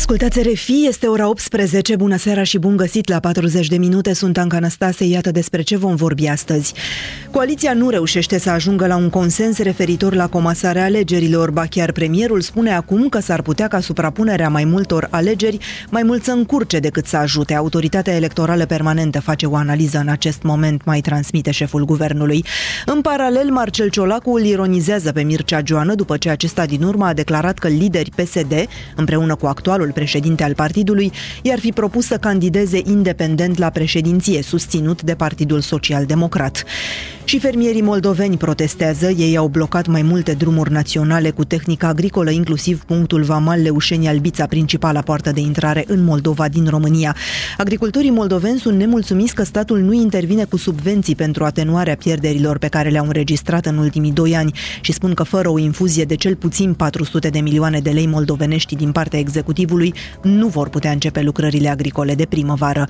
[0.00, 4.38] Ascultați RFI, este ora 18, bună seara și bun găsit la 40 de minute, sunt
[4.38, 6.74] Anca Năstase, iată despre ce vom vorbi astăzi.
[7.30, 12.40] Coaliția nu reușește să ajungă la un consens referitor la comasarea alegerilor, ba chiar premierul
[12.40, 15.58] spune acum că s-ar putea ca suprapunerea mai multor alegeri
[15.90, 17.54] mai mult să încurce decât să ajute.
[17.54, 22.44] Autoritatea electorală permanentă face o analiză în acest moment, mai transmite șeful guvernului.
[22.86, 27.12] În paralel, Marcel Ciolacu îl ironizează pe Mircea Joană după ce acesta din urmă a
[27.12, 28.52] declarat că lideri PSD,
[28.96, 31.12] împreună cu actual actualul președinte al partidului,
[31.42, 36.64] i-ar fi propus să candideze independent la președinție, susținut de Partidul Social Democrat.
[37.24, 42.82] Și fermierii moldoveni protestează, ei au blocat mai multe drumuri naționale cu tehnică agricolă, inclusiv
[42.82, 47.16] punctul Vamal Leușeni-Albița, principala poartă de intrare în Moldova din România.
[47.58, 52.88] Agricultorii moldoveni sunt nemulțumiți că statul nu intervine cu subvenții pentru atenuarea pierderilor pe care
[52.88, 56.74] le-au înregistrat în ultimii doi ani și spun că fără o infuzie de cel puțin
[56.74, 59.69] 400 de milioane de lei moldovenești din partea executivului
[60.22, 62.88] nu vor putea începe lucrările agricole de primăvară.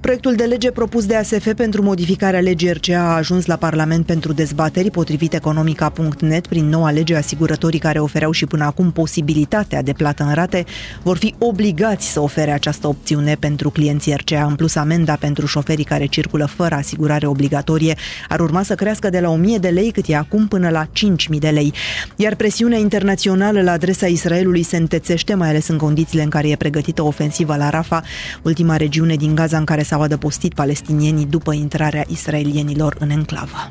[0.00, 4.32] Proiectul de lege propus de ASF pentru modificarea legii RCA a ajuns la Parlament pentru
[4.32, 10.22] dezbateri potrivit economica.net prin noua lege asigurătorii care ofereau și până acum posibilitatea de plată
[10.22, 10.64] în rate
[11.02, 14.44] vor fi obligați să ofere această opțiune pentru clienții RCA.
[14.44, 17.96] În plus, amenda pentru șoferii care circulă fără asigurare obligatorie
[18.28, 21.38] ar urma să crească de la 1000 de lei cât e acum până la 5000
[21.38, 21.72] de lei.
[22.16, 25.76] Iar presiunea internațională la adresa Israelului se întețește, mai ales în
[26.12, 28.02] condițiile în care e pregătită ofensiva la Rafa,
[28.42, 33.70] ultima regiune din Gaza în care s-au adăpostit palestinienii după intrarea israelienilor în enclavă.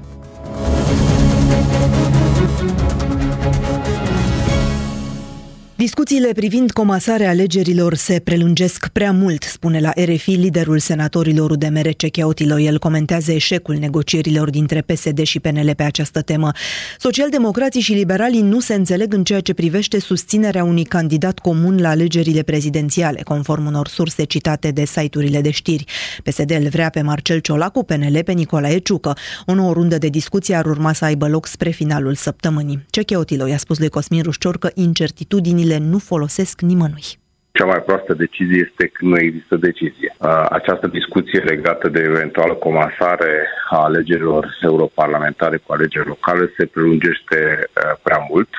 [5.81, 12.59] Discuțiile privind comasarea alegerilor se prelungesc prea mult, spune la RFI liderul senatorilor UDMR Cecheautilo.
[12.59, 16.51] El comentează eșecul negocierilor dintre PSD și PNL pe această temă.
[16.99, 21.89] Socialdemocrații și liberalii nu se înțeleg în ceea ce privește susținerea unui candidat comun la
[21.89, 25.85] alegerile prezidențiale, conform unor surse citate de site-urile de știri.
[26.23, 29.17] PSD îl vrea pe Marcel Ciolacu, PNL pe Nicolae Ciucă.
[29.45, 32.85] O nouă rundă de discuție ar urma să aibă loc spre finalul săptămânii.
[32.89, 37.19] Cecheautilo i-a spus lui Cosmin Rușcior că incertitudinile deciziile nu folosesc nimănui.
[37.51, 40.15] Cea mai proastă decizie este că nu există decizie.
[40.49, 47.69] Această discuție legată de eventuală comasare a alegerilor europarlamentare cu alegeri locale se prelungește
[48.03, 48.49] prea mult.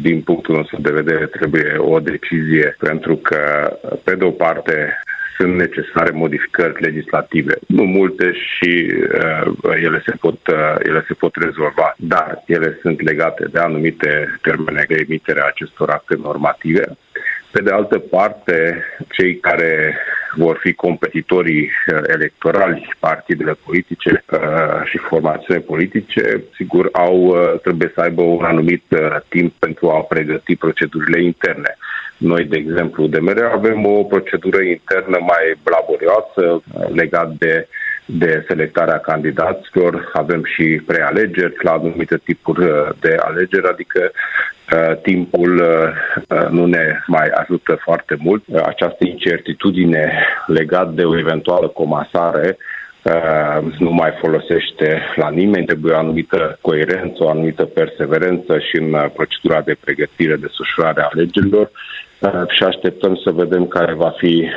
[0.00, 3.40] Din punctul nostru de vedere trebuie o decizie pentru că,
[4.04, 5.00] pe de o parte,
[5.38, 7.54] sunt necesare modificări legislative.
[7.66, 13.02] Nu multe și uh, ele, se pot, uh, ele se pot rezolva, dar ele sunt
[13.02, 16.84] legate de anumite termene de emitere a acestor acte normative.
[17.50, 19.96] Pe de altă parte, cei care
[20.36, 27.92] vor fi competitorii uh, electorali, partidele politice uh, și formațiile politice, sigur, au, uh, trebuie
[27.94, 28.84] să aibă un anumit
[29.28, 31.76] timp pentru a pregăti procedurile interne.
[32.16, 36.62] Noi, de exemplu, de mereu avem o procedură internă mai laborioasă
[36.94, 37.68] legat de
[38.06, 42.60] de selectarea candidaților, avem și prealegeri la anumite tipuri
[43.00, 48.44] de alegeri, adică uh, timpul uh, nu ne mai ajută foarte mult.
[48.64, 50.12] Această incertitudine
[50.46, 52.75] legat de o eventuală comasare Uh,
[53.78, 59.06] nu mai folosește la nimeni, trebuie o anumită coerență, o anumită perseverență și în uh,
[59.14, 61.70] procedura de pregătire, desfășurare a alegerilor
[62.18, 64.48] uh, și așteptăm să vedem care va fi,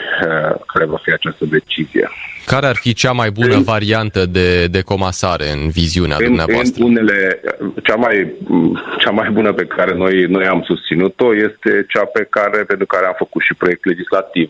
[0.66, 2.10] care va fi această decizie.
[2.46, 6.84] Care ar fi cea mai bună în, variantă de, de comasare în viziunea în, dumneavoastră?
[6.84, 7.42] În unele,
[7.84, 8.34] cea, mai,
[9.00, 13.06] cea mai bună pe care noi, noi am susținut-o este cea pe care, pentru care
[13.06, 14.50] am făcut și proiect legislativ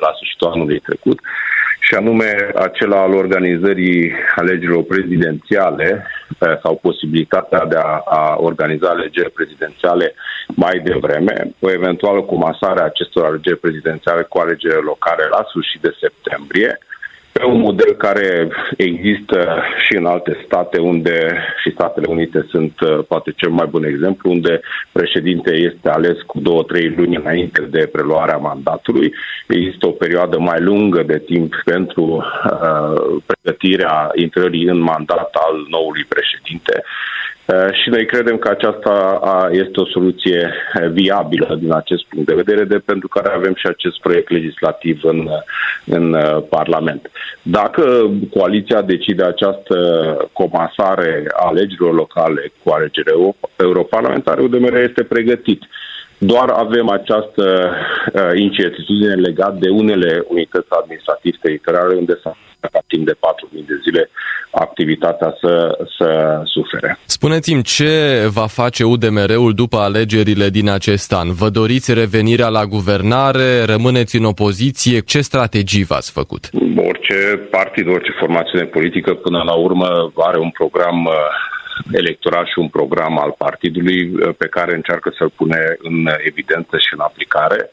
[0.00, 1.18] la sfârșitul anului trecut,
[1.80, 6.06] și anume acela al organizării alegerilor prezidențiale
[6.38, 10.14] eh, sau posibilitatea de a, a organiza alegeri prezidențiale
[10.54, 15.96] mai devreme, o eventuală comasare a acestor alegeri prezidențiale cu alegeri locale la sfârșit de
[16.00, 16.78] septembrie,
[17.40, 22.98] pe un model care există și în alte state unde și Statele Unite sunt uh,
[23.08, 24.60] poate cel mai bun exemplu, unde
[24.92, 29.14] președinte este ales cu două, trei luni înainte de preluarea mandatului.
[29.48, 36.06] Există o perioadă mai lungă de timp pentru uh, pregătirea intrării în mandat al noului
[36.08, 36.82] președinte.
[37.50, 38.94] Uh, și noi credem că aceasta
[39.52, 40.52] este o soluție
[40.90, 45.28] viabilă din acest punct de vedere, de pentru care avem și acest proiect legislativ în,
[45.84, 47.10] în uh, Parlament.
[47.42, 49.76] Dacă coaliția decide această
[50.32, 53.12] comasare a legilor locale cu alegeri
[53.56, 55.62] europarlamentare, UDMR este pregătit
[56.22, 57.70] Doar avem această
[58.12, 64.10] uh, incertitudine legat de unele unități administrativ-teritoriale unde s-a ca timp de 4.000 de zile
[64.60, 66.98] activitatea să, să sufere.
[67.04, 67.92] Spuneți-mi ce
[68.32, 71.32] va face UDMR-ul după alegerile din acest an?
[71.32, 73.62] Vă doriți revenirea la guvernare?
[73.64, 74.98] Rămâneți în opoziție?
[75.00, 76.50] Ce strategii v-ați făcut?
[76.76, 77.18] Orice
[77.50, 81.12] partid, orice formațiune politică până la urmă are un program uh,
[81.92, 85.98] electoral și un program al partidului uh, pe care încearcă să-l pune în
[86.28, 87.70] evidență și în aplicare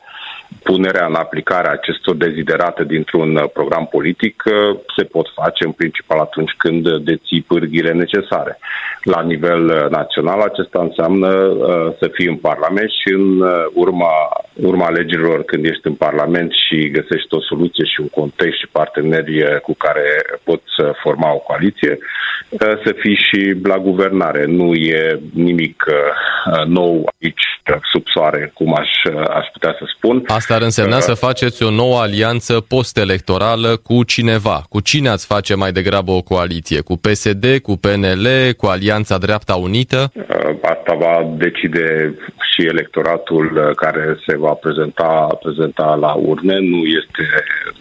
[0.63, 5.71] punerea în aplicare a acestor deziderate dintr-un uh, program politic uh, se pot face în
[5.71, 8.59] principal atunci când deții pârghile necesare.
[9.04, 11.31] La nivel uh, național, acesta înseamnă
[12.00, 13.42] să fii în Parlament și în
[13.74, 14.12] urma,
[14.54, 19.62] urma alegerilor când ești în Parlament și găsești o soluție și un context și parteneri
[19.62, 20.07] cu care
[20.44, 20.74] poți
[21.04, 21.98] forma o coaliție,
[22.59, 24.45] să fii și la guvernare.
[24.45, 25.83] Nu e nimic
[26.65, 27.45] nou aici
[27.92, 28.89] sub soare, cum aș,
[29.27, 30.24] aș putea să spun.
[30.27, 34.64] Asta ar însemna să faceți o nouă alianță post-electorală cu cineva.
[34.70, 36.82] Cu cine ați face mai degrabă o coaliție?
[36.82, 38.28] Cu PSD, cu PNL,
[38.58, 40.12] cu Alianța Dreapta Unită?
[40.62, 42.16] Asta va decide
[42.52, 46.58] și electoratul care se va prezenta, prezenta la urne.
[46.60, 47.26] Nu este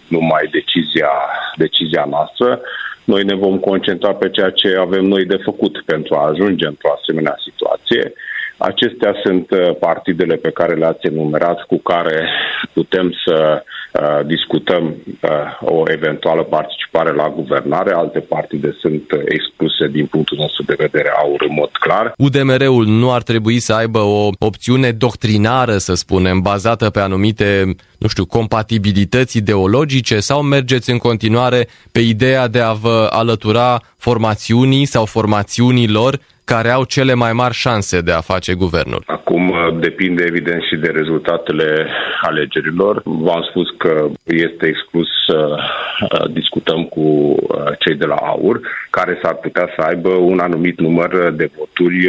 [0.07, 1.11] numai decizia,
[1.55, 2.59] decizia noastră.
[3.03, 6.95] Noi ne vom concentra pe ceea ce avem noi de făcut pentru a ajunge într-o
[6.99, 8.13] asemenea situație.
[8.57, 12.29] Acestea sunt uh, partidele pe care le-ați enumerat, cu care
[12.73, 15.29] putem să uh, discutăm uh,
[15.61, 17.93] o eventuală participare la guvernare.
[17.93, 22.13] Alte partide sunt expuse din punctul nostru de vedere aur în mod clar.
[22.17, 28.07] UDMR-ul nu ar trebui să aibă o opțiune doctrinară, să spunem, bazată pe anumite, nu
[28.07, 35.05] știu, compatibilități ideologice sau mergeți în continuare pe ideea de a vă alătura formațiunii sau
[35.05, 36.19] formațiunilor
[36.53, 39.03] care au cele mai mari șanse de a face guvernul?
[39.05, 41.87] Acum uh, depinde evident și de rezultatele
[42.21, 43.01] alegerilor.
[43.03, 47.37] V-am spus că este exclus să uh, discutăm cu uh,
[47.79, 51.99] cei de la AUR, care s-ar putea să aibă un anumit număr de voturi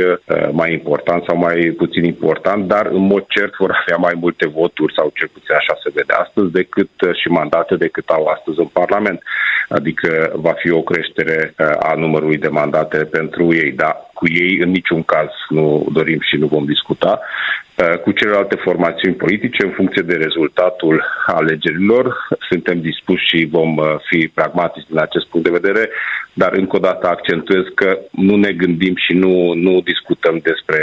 [0.53, 4.95] mai important sau mai puțin important, dar în mod cert vor avea mai multe voturi,
[4.97, 6.91] sau cel puțin așa se vede astăzi, decât
[7.21, 9.23] și mandate decât au astăzi în Parlament.
[9.69, 14.71] Adică va fi o creștere a numărului de mandate pentru ei, dar cu ei în
[14.71, 17.21] niciun caz nu dorim și nu vom discuta.
[17.21, 22.05] Uh, cu celelalte formațiuni politice, în funcție de rezultatul alegerilor,
[22.49, 25.89] suntem dispuși și vom uh, fi pragmatici din acest punct de vedere,
[26.33, 30.79] dar încă o dată accentuez că nu ne gândim și nu, nu discutăm despre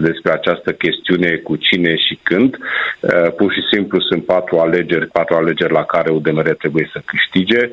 [0.00, 2.56] despre această chestiune cu cine și când.
[2.56, 7.70] Uh, pur și simplu sunt patru alegeri, patru alegeri la care UDMR trebuie să câștige.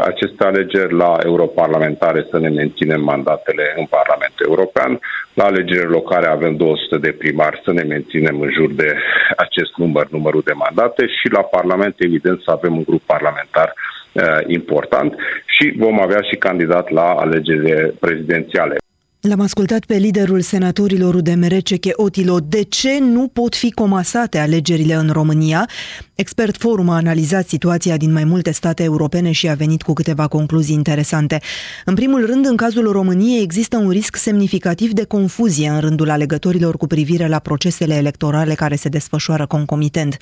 [0.00, 5.00] Aceste alegeri la europarlamentare să ne menținem mandatele în Parlamentul European.
[5.34, 8.94] La alegerile locale avem 200 de primari să ne menținem în jur de
[9.36, 13.72] acest număr, numărul de mandate și la Parlament, evident, să avem un grup parlamentar
[14.12, 15.14] uh, important
[15.46, 18.81] și vom avea și candidat la alegerile prezidențiale.
[19.22, 22.38] L-am ascultat pe liderul senatorilor UDMR Ceche Otilo.
[22.40, 25.68] De ce nu pot fi comasate alegerile în România?
[26.14, 30.26] Expert Forum a analizat situația din mai multe state europene și a venit cu câteva
[30.26, 31.40] concluzii interesante.
[31.84, 36.76] În primul rând, în cazul României există un risc semnificativ de confuzie în rândul alegătorilor
[36.76, 40.16] cu privire la procesele electorale care se desfășoară concomitent.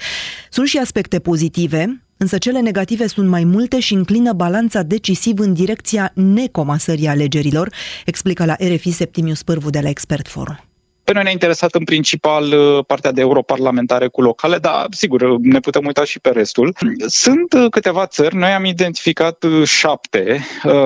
[0.50, 5.52] Sunt și aspecte pozitive, însă cele negative sunt mai multe și înclină balanța decisiv în
[5.52, 7.72] direcția necomasării alegerilor,
[8.06, 10.69] explică la RFI Septimius Pârvu de la Expert Forum.
[11.10, 15.38] Pe noi ne-a interesat în principal uh, partea de europarlamentare cu locale, dar sigur uh,
[15.42, 16.74] ne putem uita și pe restul.
[17.06, 20.40] Sunt uh, câteva țări, noi am identificat șapte,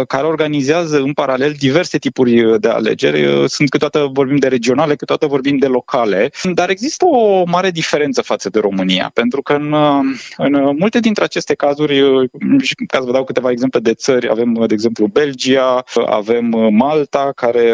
[0.06, 3.48] care organizează în paralel diverse tipuri de alegeri.
[3.48, 8.48] Sunt câteodată vorbim de regionale, câteodată vorbim de locale, dar există o mare diferență față
[8.48, 9.74] de România, pentru că în,
[10.36, 11.94] în multe dintre aceste cazuri,
[12.62, 17.32] și ca să vă dau câteva exemple de țări, avem, de exemplu, Belgia, avem Malta,
[17.34, 17.72] care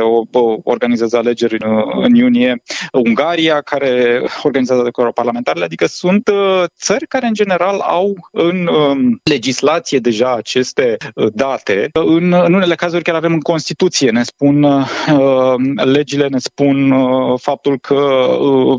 [0.63, 7.07] organizează alegeri în, în iunie Românie, Ungaria, care organizează decorul parlamentarele, adică sunt uh, țări
[7.07, 11.89] care în general au în um, legislație deja aceste uh, date.
[11.93, 16.95] În, în unele cazuri chiar avem în Constituție, ne spun uh, legile, ne spun
[17.37, 18.29] faptul că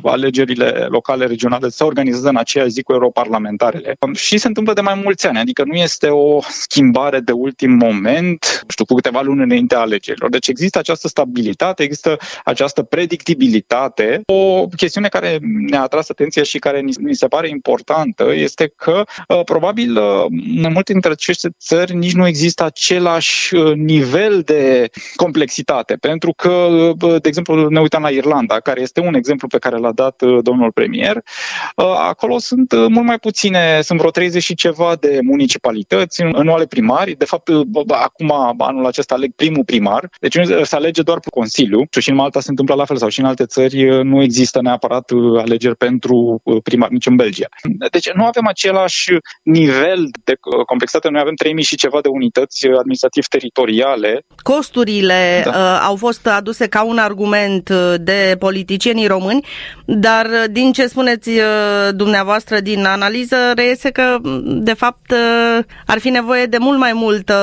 [0.03, 3.95] alegerile locale, regionale se organizează în aceeași zi cu europarlamentarele.
[4.13, 8.63] Și se întâmplă de mai mulți ani, adică nu este o schimbare de ultim moment,
[8.67, 10.29] știu, cu câteva luni înainte alegerilor.
[10.29, 14.21] Deci există această stabilitate, există această predictibilitate vizibilitate.
[14.25, 19.03] O chestiune care ne-a atras atenția și care ni se pare importantă este că
[19.45, 19.97] probabil
[20.63, 26.67] în multe dintre aceste țări nici nu există același nivel de complexitate, pentru că,
[26.97, 30.71] de exemplu, ne uităm la Irlanda, care este un exemplu pe care l-a dat domnul
[30.71, 31.23] premier.
[32.09, 37.15] Acolo sunt mult mai puține, sunt vreo 30 și ceva de municipalități, în ale primari.
[37.17, 37.49] De fapt,
[37.87, 40.09] acum, anul acesta, aleg primul primar.
[40.19, 43.19] Deci se alege doar pe Consiliu și în Malta se întâmplă la fel sau și
[43.19, 47.47] în alte țări nu există neapărat uh, alegeri pentru uh, primar, nici în Belgia.
[47.91, 49.09] Deci nu avem același
[49.43, 51.09] nivel de uh, complexitate.
[51.09, 54.25] Noi avem 3000 și ceva de unități administrativ teritoriale.
[54.41, 55.49] Costurile da.
[55.49, 57.69] uh, au fost aduse ca un argument
[57.99, 59.45] de politicienii români,
[59.85, 61.43] dar din ce spuneți uh,
[61.91, 67.35] dumneavoastră din analiză, reiese că, de fapt, uh, ar fi nevoie de mult mai multă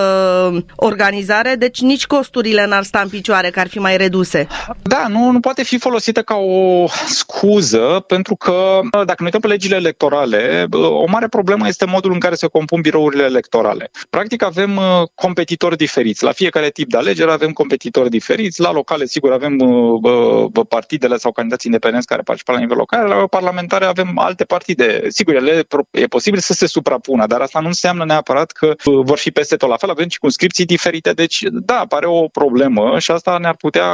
[0.76, 4.46] organizare, deci nici costurile n-ar sta în picioare, că ar fi mai reduse.
[4.82, 9.46] Da, nu, nu poate fi folosită ca o scuză, pentru că, dacă ne uităm pe
[9.46, 13.90] legile electorale, o mare problemă este modul în care se compun birourile electorale.
[14.10, 16.24] Practic avem uh, competitori diferiți.
[16.24, 18.60] La fiecare tip de alegere avem competitori diferiți.
[18.60, 23.08] La locale, sigur, avem uh, partidele sau candidați independenți care participă la nivel local.
[23.08, 25.04] La parlamentare avem alte partide.
[25.08, 29.18] Sigur, ele e posibil să se suprapună, dar asta nu înseamnă neapărat că uh, vor
[29.18, 29.90] fi peste tot la fel.
[29.90, 31.12] Avem circunscripții diferite.
[31.12, 33.86] Deci, da, apare o problemă și asta ne-ar putea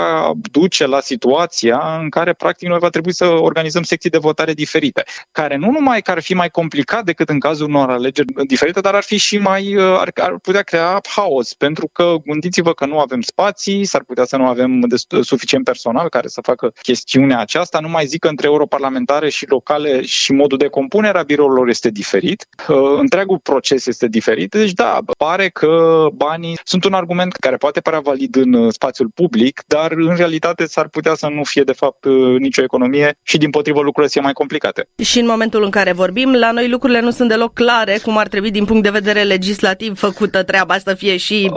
[0.51, 5.03] duce la situația în care, practic, noi va trebui să organizăm secții de votare diferite,
[5.33, 8.95] care nu numai că ar fi mai complicat decât în cazul unor alegeri diferite, dar
[8.95, 12.99] ar fi și mai, uh, ar, ar putea crea haos, pentru că gândiți-vă că nu
[12.99, 14.87] avem spații, s-ar putea să nu avem
[15.23, 20.03] suficient personal care să facă chestiunea aceasta, nu mai zic că între europarlamentare și locale
[20.03, 24.99] și modul de compunere a birourilor este diferit, uh, întregul proces este diferit, deci da,
[25.19, 29.93] pare că banii sunt un argument care poate părea valid în uh, spațiul public, dar
[29.93, 33.81] în realitate s-ar putea să nu fie de fapt uh, nicio economie și din potrivă
[33.81, 34.89] lucrurile să fie mai complicate.
[35.03, 38.29] Și în momentul în care vorbim, la noi lucrurile nu sunt deloc clare cum ar
[38.29, 41.53] trebui din punct de vedere legislativ făcută treaba să fie și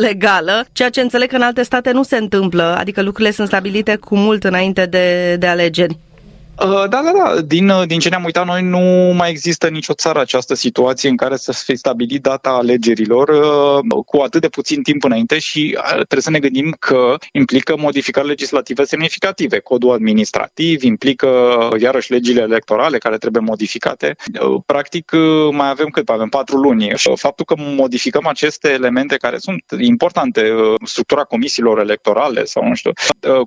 [0.00, 3.96] legală, ceea ce înțeleg că în alte state nu se întâmplă, adică lucrurile sunt stabilite
[3.96, 5.98] cu mult înainte de, de alegeri.
[6.64, 7.40] Uh, da, da, da.
[7.40, 11.16] Din, uh, din ce ne-am uitat noi, nu mai există nicio țară această situație în
[11.16, 16.20] care să fie stabilit data alegerilor uh, cu atât de puțin timp înainte și trebuie
[16.20, 19.58] să ne gândim că implică modificări legislative semnificative.
[19.58, 21.28] Codul administrativ implică
[21.78, 24.16] iarăși legile electorale care trebuie modificate.
[24.66, 25.10] Practic
[25.50, 26.08] mai avem cât?
[26.08, 26.92] Avem patru luni.
[27.14, 32.92] Faptul că modificăm aceste elemente care sunt importante, structura comisiilor electorale sau nu știu,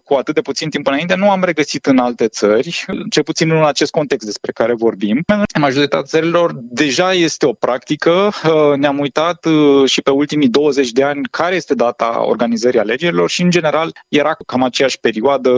[0.04, 3.66] cu atât de puțin timp înainte, nu am regăsit în alte țări cel puțin în
[3.66, 5.24] acest context despre care vorbim.
[5.26, 8.12] În majoritatea țărilor deja este o practică.
[8.12, 13.30] Uh, ne-am uitat uh, și pe ultimii 20 de ani care este data organizării alegerilor
[13.30, 15.52] și, în general, era cam aceeași perioadă,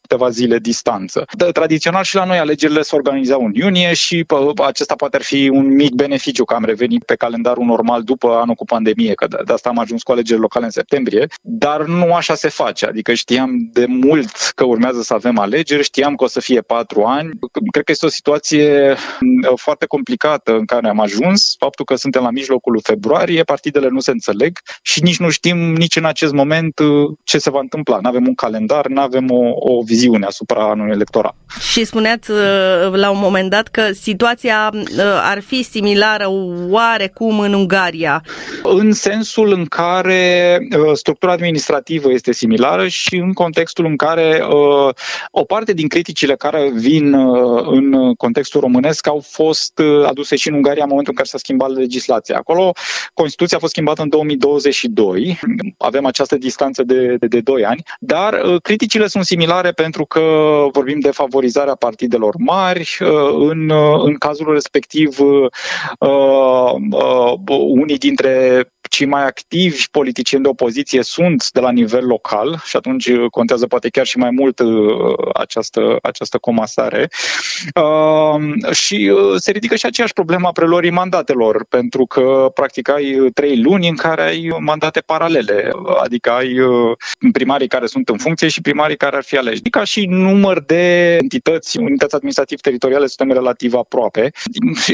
[0.00, 1.24] câteva zile distanță.
[1.52, 4.26] Tradițional și la noi alegerile se organizau în iunie și
[4.64, 8.54] acesta poate ar fi un mic beneficiu că am revenit pe calendarul normal după anul
[8.54, 12.34] cu pandemie, că de asta am ajuns cu alegerile locale în septembrie, dar nu așa
[12.34, 12.86] se face.
[12.86, 16.89] Adică știam de mult că urmează să avem alegeri, știam că o să fie patru
[16.90, 17.30] patru ani.
[17.70, 21.54] Cred că este o situație mm, foarte complicată în care am ajuns.
[21.58, 25.96] Faptul că suntem la mijlocul februarie, partidele nu se înțeleg și nici nu știm nici
[25.96, 27.98] în acest moment uh, ce se va întâmpla.
[28.02, 31.34] Nu avem un calendar, nu avem o, o viziune asupra anului electoral.
[31.72, 32.36] Și spuneați uh,
[32.92, 34.88] la un moment dat că situația uh,
[35.22, 36.26] ar fi similară
[36.68, 38.22] oarecum în Ungaria.
[38.62, 40.58] În sensul în care
[40.92, 44.42] structura administrativă este similară și în contextul în care
[45.30, 50.48] o parte din criticile care vin uh, în contextul românesc au fost uh, aduse și
[50.48, 52.36] în Ungaria în momentul în care s-a schimbat legislația.
[52.36, 52.72] Acolo
[53.14, 55.38] Constituția a fost schimbată în 2022,
[55.78, 60.20] avem această distanță de, de, de 2 ani, dar uh, criticile sunt similare pentru că
[60.72, 62.96] vorbim de favorizarea partidelor mari,
[63.32, 63.70] în,
[64.04, 65.18] în cazul respectiv
[67.48, 73.10] unii dintre cei mai activi politicieni de opoziție sunt de la nivel local și atunci
[73.30, 74.60] contează poate chiar și mai mult
[75.34, 77.08] această, această comasare.
[77.74, 83.30] Uh, și uh, se ridică și aceeași problemă a preluării mandatelor, pentru că practic ai
[83.34, 85.70] trei luni în care ai mandate paralele,
[86.02, 86.96] adică ai uh,
[87.32, 89.60] primarii care sunt în funcție și primarii care ar fi aleși.
[89.60, 94.30] Ca și număr de entități, unități administrativ teritoriale suntem relativ aproape.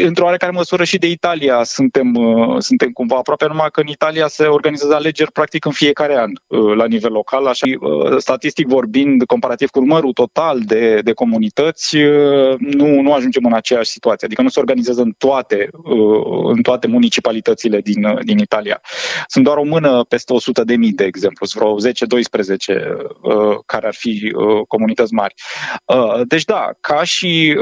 [0.02, 4.26] Într-o oarecare măsură și de Italia suntem, uh, suntem cumva aproape, numai că în Italia
[4.26, 6.30] se organizează alegeri practic în fiecare an
[6.76, 7.66] la nivel local, așa
[8.18, 11.96] statistic vorbind, comparativ cu numărul total de, de comunități,
[12.58, 14.26] nu, nu ajungem în aceeași situație.
[14.26, 15.70] Adică nu se organizează în toate,
[16.52, 18.80] în toate municipalitățile din, din Italia.
[19.26, 21.80] Sunt doar o mână peste 100 de mii, de exemplu, vreo 10-12
[23.66, 24.32] care ar fi
[24.68, 25.34] comunități mari.
[26.24, 27.56] Deci da, ca și,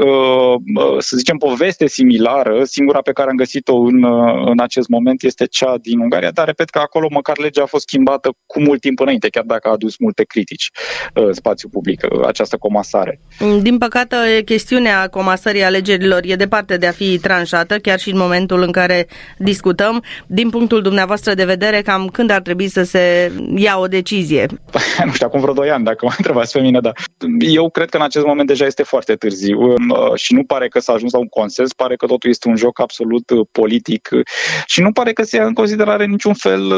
[0.97, 4.03] să zicem, poveste similară, singura pe care am găsit-o în,
[4.45, 7.87] în acest moment este cea din Ungaria, dar repet că acolo măcar legea a fost
[7.87, 10.69] schimbată cu mult timp înainte, chiar dacă a adus multe critici
[11.13, 13.19] în spațiu public, această comasare.
[13.61, 18.61] Din păcate, chestiunea comasării alegerilor e departe de a fi tranșată, chiar și în momentul
[18.61, 19.07] în care
[19.37, 20.03] discutăm.
[20.27, 24.45] Din punctul dumneavoastră de vedere, cam când ar trebui să se ia o decizie?
[25.05, 26.91] nu știu, acum vreo 2 ani, dacă mă întrebați pe mine, da.
[27.39, 29.75] Eu cred că în acest moment deja este foarte târziu uh,
[30.15, 32.79] și nu pare că s-a ajuns la un consens, pare că totul este un joc
[32.79, 34.21] absolut uh, politic uh,
[34.65, 36.73] și nu pare că se ia în considerare niciun fel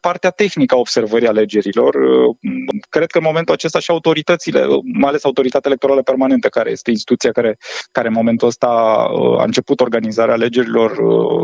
[0.00, 1.96] partea tehnică a observării alegerilor.
[2.88, 7.32] Cred că în momentul acesta și autoritățile, mai ales autoritatea electorală permanentă, care este instituția
[7.32, 7.58] care,
[7.92, 8.68] care în momentul ăsta
[9.38, 10.92] a început organizarea alegerilor,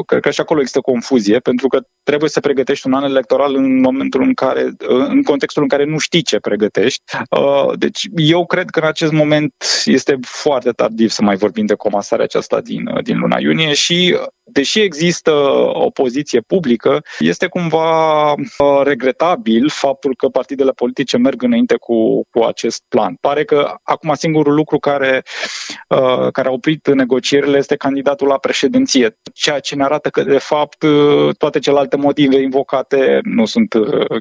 [0.05, 3.81] cred că și acolo există confuzie, pentru că trebuie să pregătești un an electoral în
[3.81, 7.03] momentul în care, în contextul în care nu știi ce pregătești.
[7.75, 12.25] Deci eu cred că în acest moment este foarte tardiv să mai vorbim de comasarea
[12.25, 14.17] aceasta din, din luna iunie și
[14.53, 15.31] deși există
[15.73, 22.43] o poziție publică, este cumva uh, regretabil faptul că partidele politice merg înainte cu, cu
[22.43, 23.17] acest plan.
[23.21, 25.23] Pare că acum singurul lucru care,
[25.89, 30.39] uh, care a oprit negocierile este candidatul la președinție, ceea ce ne arată că, de
[30.39, 33.75] fapt, uh, toate celelalte motive invocate nu sunt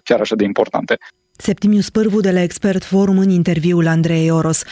[0.04, 0.98] chiar așa de importante.
[1.38, 4.64] Septimius Pârvu de la Expert Forum în interviul Andrei Oros.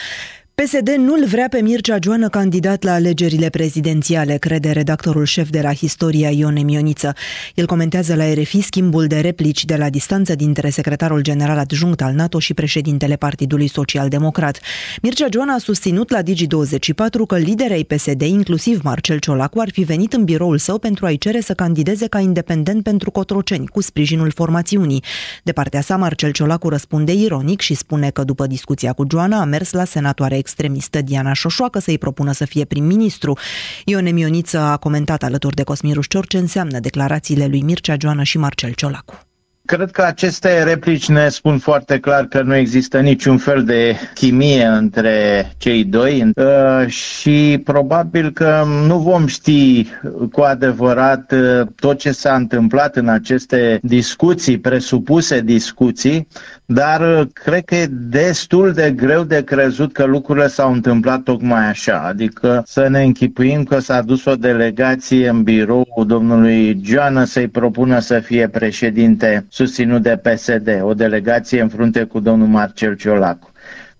[0.62, 5.72] PSD nu-l vrea pe Mircea Joană candidat la alegerile prezidențiale, crede redactorul șef de la
[5.72, 7.12] Historia Ion Mioniță.
[7.54, 12.14] El comentează la RFI schimbul de replici de la distanță dintre secretarul general adjunct al
[12.14, 14.60] NATO și președintele Partidului Social Democrat.
[15.02, 20.12] Mircea Joană a susținut la Digi24 că liderei PSD, inclusiv Marcel Ciolacu, ar fi venit
[20.12, 25.02] în biroul său pentru a-i cere să candideze ca independent pentru Cotroceni, cu sprijinul formațiunii.
[25.42, 29.44] De partea sa, Marcel Ciolacu răspunde ironic și spune că după discuția cu Joana a
[29.44, 33.38] mers la senatoare extremistă Diana Șoșoacă să-i propună să fie prim-ministru.
[33.84, 38.38] Ione Mioniță a comentat alături de Cosmin Ruscior ce înseamnă declarațiile lui Mircea Joană și
[38.38, 39.26] Marcel Ciolacu.
[39.66, 44.64] Cred că aceste replici ne spun foarte clar că nu există niciun fel de chimie
[44.64, 49.86] între cei doi uh, și probabil că nu vom ști
[50.32, 56.28] cu adevărat uh, tot ce s-a întâmplat în aceste discuții, presupuse discuții,
[56.66, 61.68] dar uh, cred că e destul de greu de crezut că lucrurile s-au întâmplat tocmai
[61.68, 61.98] așa.
[61.98, 67.98] Adică să ne închipuim că s-a dus o delegație în birou domnului Joană să-i propună
[67.98, 73.50] să fie președinte susținut de PSD, o delegație în frunte cu domnul Marcel Ciolacu.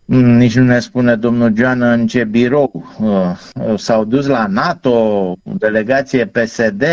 [0.08, 2.94] Mm, nici nu ne spune domnul Joană în ce birou.
[2.98, 6.84] Uh, s-au dus la NATO, delegație PSD.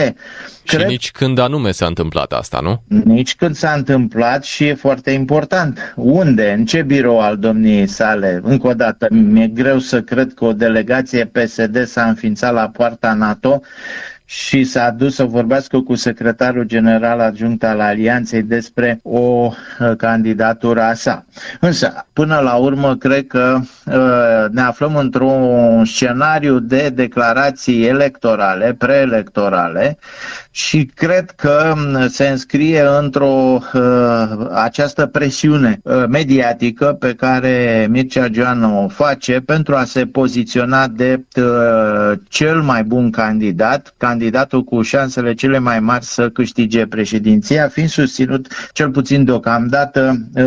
[0.64, 0.88] Și Cred...
[0.88, 2.84] nici când anume s-a întâmplat asta, nu?
[3.04, 5.94] Nici când s-a întâmplat și e foarte important.
[5.96, 6.52] Unde?
[6.52, 8.40] În ce birou al domniei sale?
[8.44, 13.14] Încă o dată, mi-e greu să cred că o delegație PSD s-a înființat la poarta
[13.14, 13.62] NATO
[14.26, 19.52] și s-a dus să vorbească cu secretarul general adjunct al Alianței despre o uh,
[19.98, 21.26] candidatură a sa.
[21.60, 29.98] Însă, până la urmă, cred că uh, ne aflăm într-un scenariu de declarații electorale, preelectorale
[30.54, 33.82] și cred că um, se înscrie într-o uh,
[34.54, 41.24] această presiune mediatică pe care Mircea Joană o face pentru a se poziționa de
[42.30, 47.90] cel mai bun candidat, candidat candidatul cu șansele cele mai mari să câștige președinția, fiind
[47.90, 50.44] susținut cel puțin deocamdată uh,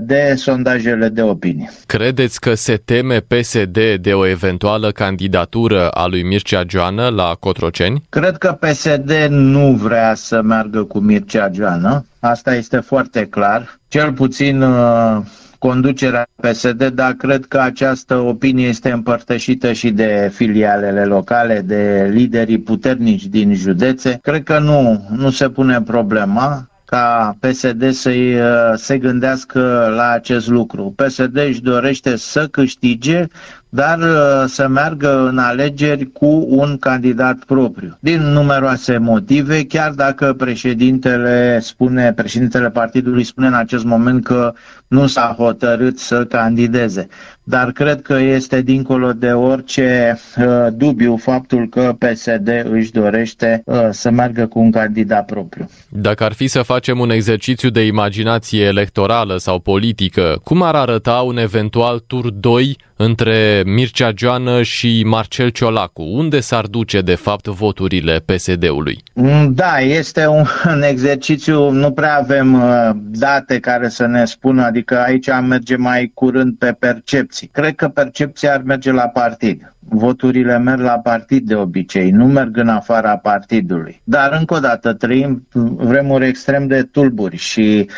[0.00, 1.70] de sondajele de opinie.
[1.86, 8.02] Credeți că se teme PSD de o eventuală candidatură a lui Mircea Joană la Cotroceni?
[8.08, 12.04] Cred că PSD nu vrea să meargă cu Mircea Joană.
[12.20, 13.78] Asta este foarte clar.
[13.88, 15.20] Cel puțin uh,
[15.58, 22.58] conducerea PSD, dar cred că această opinie este împărtășită și de filialele locale, de liderii
[22.60, 24.18] puternici din județe.
[24.22, 30.48] Cred că nu, nu se pune problema ca PSD să uh, se gândească la acest
[30.48, 30.94] lucru.
[30.96, 33.26] PSD își dorește să câștige
[33.70, 37.98] dar uh, să meargă în alegeri cu un candidat propriu.
[38.00, 44.52] Din numeroase motive, chiar dacă președintele spune, președintele partidului spune în acest moment că
[44.86, 47.08] nu s-a hotărât să candideze.
[47.42, 53.88] Dar cred că este dincolo de orice uh, dubiu faptul că PSD își dorește uh,
[53.90, 55.70] să meargă cu un candidat propriu.
[55.88, 61.14] Dacă ar fi să facem un exercițiu de imaginație electorală sau politică, cum ar arăta
[61.14, 66.02] un eventual tur 2 între Mircea Joană și Marcel Ciolacu?
[66.02, 69.02] Unde s-ar duce, de fapt, voturile PSD-ului?
[69.14, 70.44] Mm, da, este un,
[70.74, 75.76] un exercițiu, nu prea avem uh, date care să ne spună, adică aici am merge
[75.76, 77.46] mai curând pe percepții.
[77.46, 79.74] Cred că percepția ar merge la partid.
[79.78, 84.00] Voturile merg la partid de obicei, nu merg în afara partidului.
[84.04, 85.46] Dar, încă o dată, trăim
[85.76, 87.88] vremuri extrem de tulburi și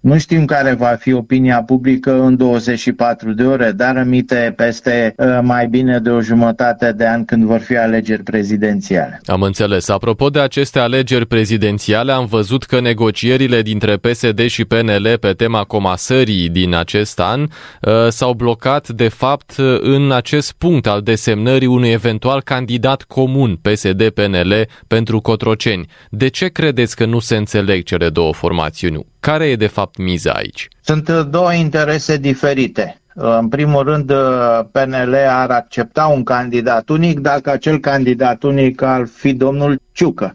[0.00, 5.38] nu știm care va fi opinia publică în 24 de ore, dar amite peste uh,
[5.42, 9.20] mai bine de o jumătate de an când vor fi alegeri prezidențiale.
[9.26, 9.88] Am înțeles.
[9.88, 15.64] Apropo de aceste alegeri prezidențiale, am văzut că negocierile dintre PSD și PNL pe tema
[15.64, 21.90] comasării din acest an uh, s-au blocat, de fapt, în acest punct al desemnării unui
[21.90, 25.86] eventual candidat comun PSD-PNL pentru Cotroceni.
[26.10, 29.06] De ce credeți că nu se înțeleg cele două formațiuni?
[29.20, 30.68] Care e de fapt miza aici?
[30.80, 33.00] Sunt uh, două interese diferite.
[33.14, 38.82] Uh, în primul rând, uh, PNL ar accepta un candidat unic dacă acel candidat unic
[38.82, 40.34] ar fi domnul Ciucă,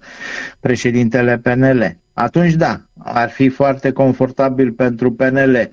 [0.59, 1.97] președintele PNL.
[2.13, 5.69] Atunci da, ar fi foarte confortabil pentru PNL.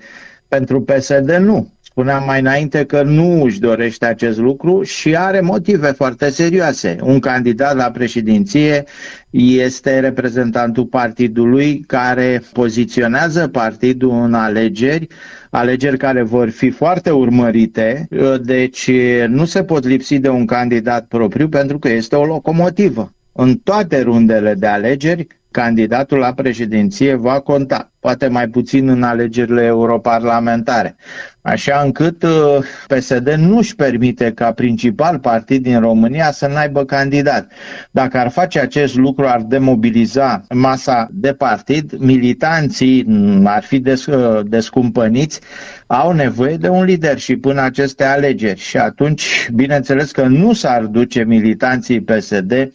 [0.47, 1.71] Pentru PSD nu.
[1.95, 6.95] Spuneam mai înainte că nu își dorește acest lucru și are motive foarte serioase.
[7.03, 8.83] Un candidat la președinție
[9.29, 15.07] este reprezentantul partidului care poziționează partidul în alegeri,
[15.49, 18.07] alegeri care vor fi foarte urmărite,
[18.41, 18.91] deci
[19.27, 23.13] nu se pot lipsi de un candidat propriu pentru că este o locomotivă.
[23.31, 29.63] În toate rundele de alegeri, candidatul la președinție va conta, poate mai puțin în alegerile
[29.63, 30.95] europarlamentare.
[31.41, 37.51] Așa încât uh, PSD nu își permite ca principal partid din România să n-aibă candidat.
[37.91, 43.05] Dacă ar face acest lucru, ar demobiliza masa de partid, militanții
[43.43, 45.39] ar fi des, uh, descumpăniți,
[45.87, 48.59] au nevoie de un lider și până aceste alegeri.
[48.59, 52.71] Și atunci, bineînțeles că nu s-ar duce militanții PSD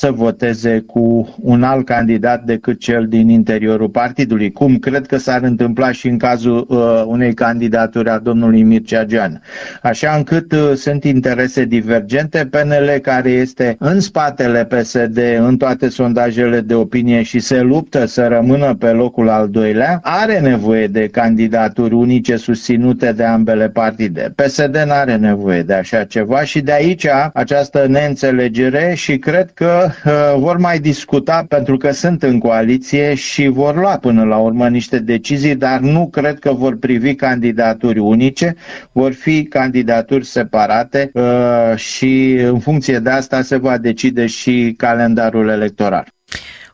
[0.00, 5.42] să voteze cu un alt candidat decât cel din interiorul partidului, cum cred că s-ar
[5.42, 9.42] întâmpla și în cazul uh, unei candidaturi a domnului Mircea Gean.
[9.82, 16.60] Așa încât uh, sunt interese divergente, PNL care este în spatele PSD în toate sondajele
[16.60, 21.94] de opinie și se luptă să rămână pe locul al doilea, are nevoie de candidaturi
[21.94, 24.32] unice susținute de ambele partide.
[24.34, 29.89] PSD nu are nevoie de așa ceva și de aici această neînțelegere și cred că
[30.36, 34.98] vor mai discuta pentru că sunt în coaliție și vor lua până la urmă niște
[34.98, 38.56] decizii, dar nu cred că vor privi candidaturi unice,
[38.92, 45.48] vor fi candidaturi separate uh, și în funcție de asta se va decide și calendarul
[45.48, 46.06] electoral.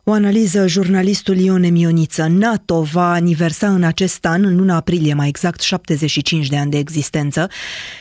[0.09, 2.27] O analiză jurnalistul Ione Mioniță.
[2.27, 6.77] NATO va aniversa în acest an, în luna aprilie mai exact, 75 de ani de
[6.77, 7.49] existență,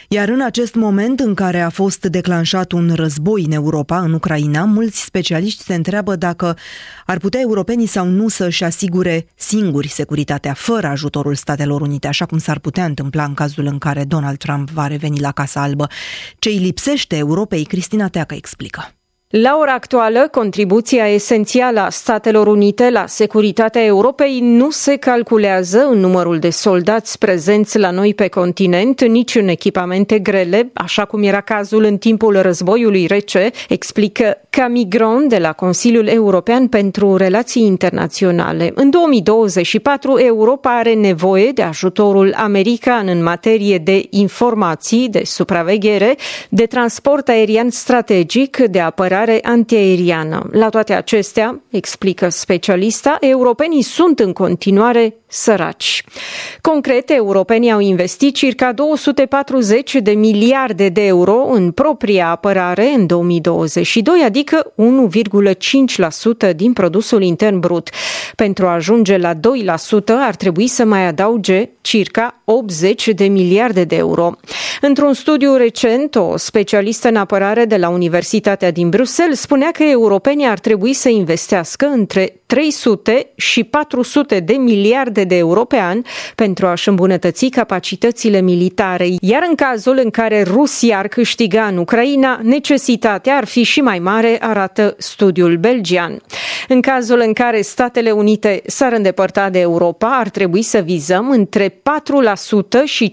[0.08, 4.64] iar în acest moment în care a fost declanșat un război în Europa, în Ucraina,
[4.64, 6.56] mulți specialiști se întreabă dacă
[7.06, 12.38] ar putea europenii sau nu să-și asigure singuri securitatea fără ajutorul Statelor Unite, așa cum
[12.38, 15.86] s-ar putea întâmpla în cazul în care Donald Trump va reveni la Casa Albă.
[16.38, 18.90] Ce îi lipsește Europei, Cristina Teacă explică.
[19.30, 25.98] La ora actuală, contribuția esențială a Statelor Unite la securitatea Europei nu se calculează în
[25.98, 31.40] numărul de soldați prezenți la noi pe continent, nici în echipamente grele, așa cum era
[31.40, 38.72] cazul în timpul războiului rece, explică Camigron de la Consiliul European pentru Relații Internaționale.
[38.74, 46.16] În 2024, Europa are nevoie de ajutorul american în materie de informații, de supraveghere,
[46.48, 50.48] de transport aerian strategic, de apărare apărare antiaeriană.
[50.52, 56.04] La toate acestea, explică specialista, europenii sunt în continuare săraci.
[56.60, 64.22] Concret, europenii au investit circa 240 de miliarde de euro în propria apărare în 2022,
[64.24, 64.72] adică
[66.48, 67.90] 1,5% din produsul intern brut.
[68.34, 69.38] Pentru a ajunge la 2%
[70.08, 74.32] ar trebui să mai adauge circa 80 de miliarde de euro.
[74.80, 80.46] Într-un studiu recent, o specialistă în apărare de la Universitatea din Bruxelles spunea că europenii
[80.46, 86.02] ar trebui să investească între 300 și 400 de miliarde miliarde de euro pe an
[86.34, 92.40] pentru a-și îmbunătăți capacitățile militare, iar în cazul în care Rusia ar câștiga în Ucraina,
[92.42, 96.20] necesitatea ar fi și mai mare, arată studiul belgian.
[96.68, 101.68] În cazul în care Statele Unite s-ar îndepărta de Europa, ar trebui să vizăm între
[101.68, 101.72] 4%
[102.84, 103.12] și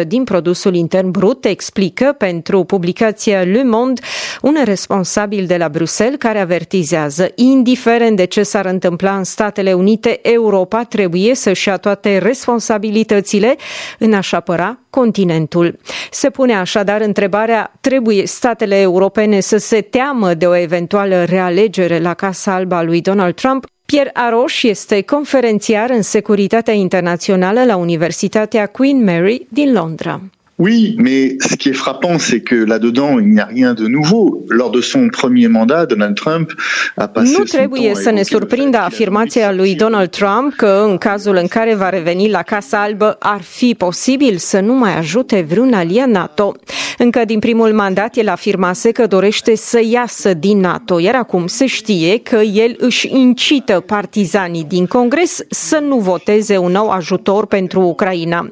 [0.00, 4.00] 5% din produsul intern brut, explică pentru publicația Le Monde
[4.42, 10.18] un responsabil de la Bruxelles care avertizează, indiferent de ce s-ar întâmpla în Statele Unite,
[10.22, 13.56] Europa trebuie să-și ia toate responsabilitățile
[13.98, 15.78] în a-și apăra continentul.
[16.10, 22.14] Se pune așadar întrebarea, trebuie statele europene să se teamă de o eventuală realegere la
[22.14, 23.66] Casa Albă a lui Donald Trump?
[23.86, 30.20] Pierre Aroș este conferențiar în securitatea internațională la Universitatea Queen Mary din Londra.
[30.58, 34.44] Oui, mais ce qui est frappant, c'est que là-dedans, il n'y a rien de nouveau.
[34.48, 36.52] Lors de son premier mandat, Donald Trump
[36.96, 41.46] a passé Nu trebuie să ne surprindă afirmația lui Donald Trump că în cazul în
[41.46, 46.08] care va reveni la Casa Albă ar fi posibil să nu mai ajute vreun aliat
[46.08, 46.54] NATO.
[46.98, 51.66] Încă din primul mandat el afirmase că dorește să iasă din NATO, iar acum se
[51.66, 57.80] știe că el își incită partizanii din Congres să nu voteze un nou ajutor pentru
[57.80, 58.50] Ucraina.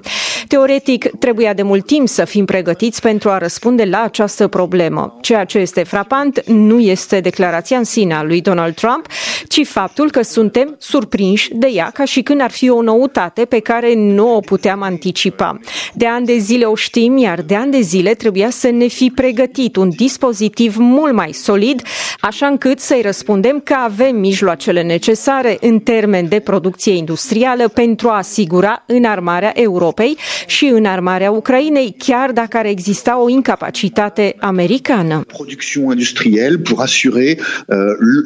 [0.49, 5.17] Teoretic, trebuia de mult timp să fim pregătiți pentru a răspunde la această problemă.
[5.21, 9.07] Ceea ce este frapant nu este declarația în sine a lui Donald Trump,
[9.49, 13.59] ci faptul că suntem surprinși de ea ca și când ar fi o noutate pe
[13.59, 15.61] care nu o puteam anticipa.
[15.95, 19.13] De ani de zile o știm, iar de ani de zile trebuia să ne fi
[19.15, 21.83] pregătit un dispozitiv mult mai solid,
[22.21, 28.17] așa încât să-i răspundem că avem mijloacele necesare în termen de producție industrială pentru a
[28.17, 35.25] asigura înarmarea Europei și înarmarea Ucrainei, chiar dacă ar exista o incapacitate americană.
[35.27, 37.77] Production industrielle pour assurer uh,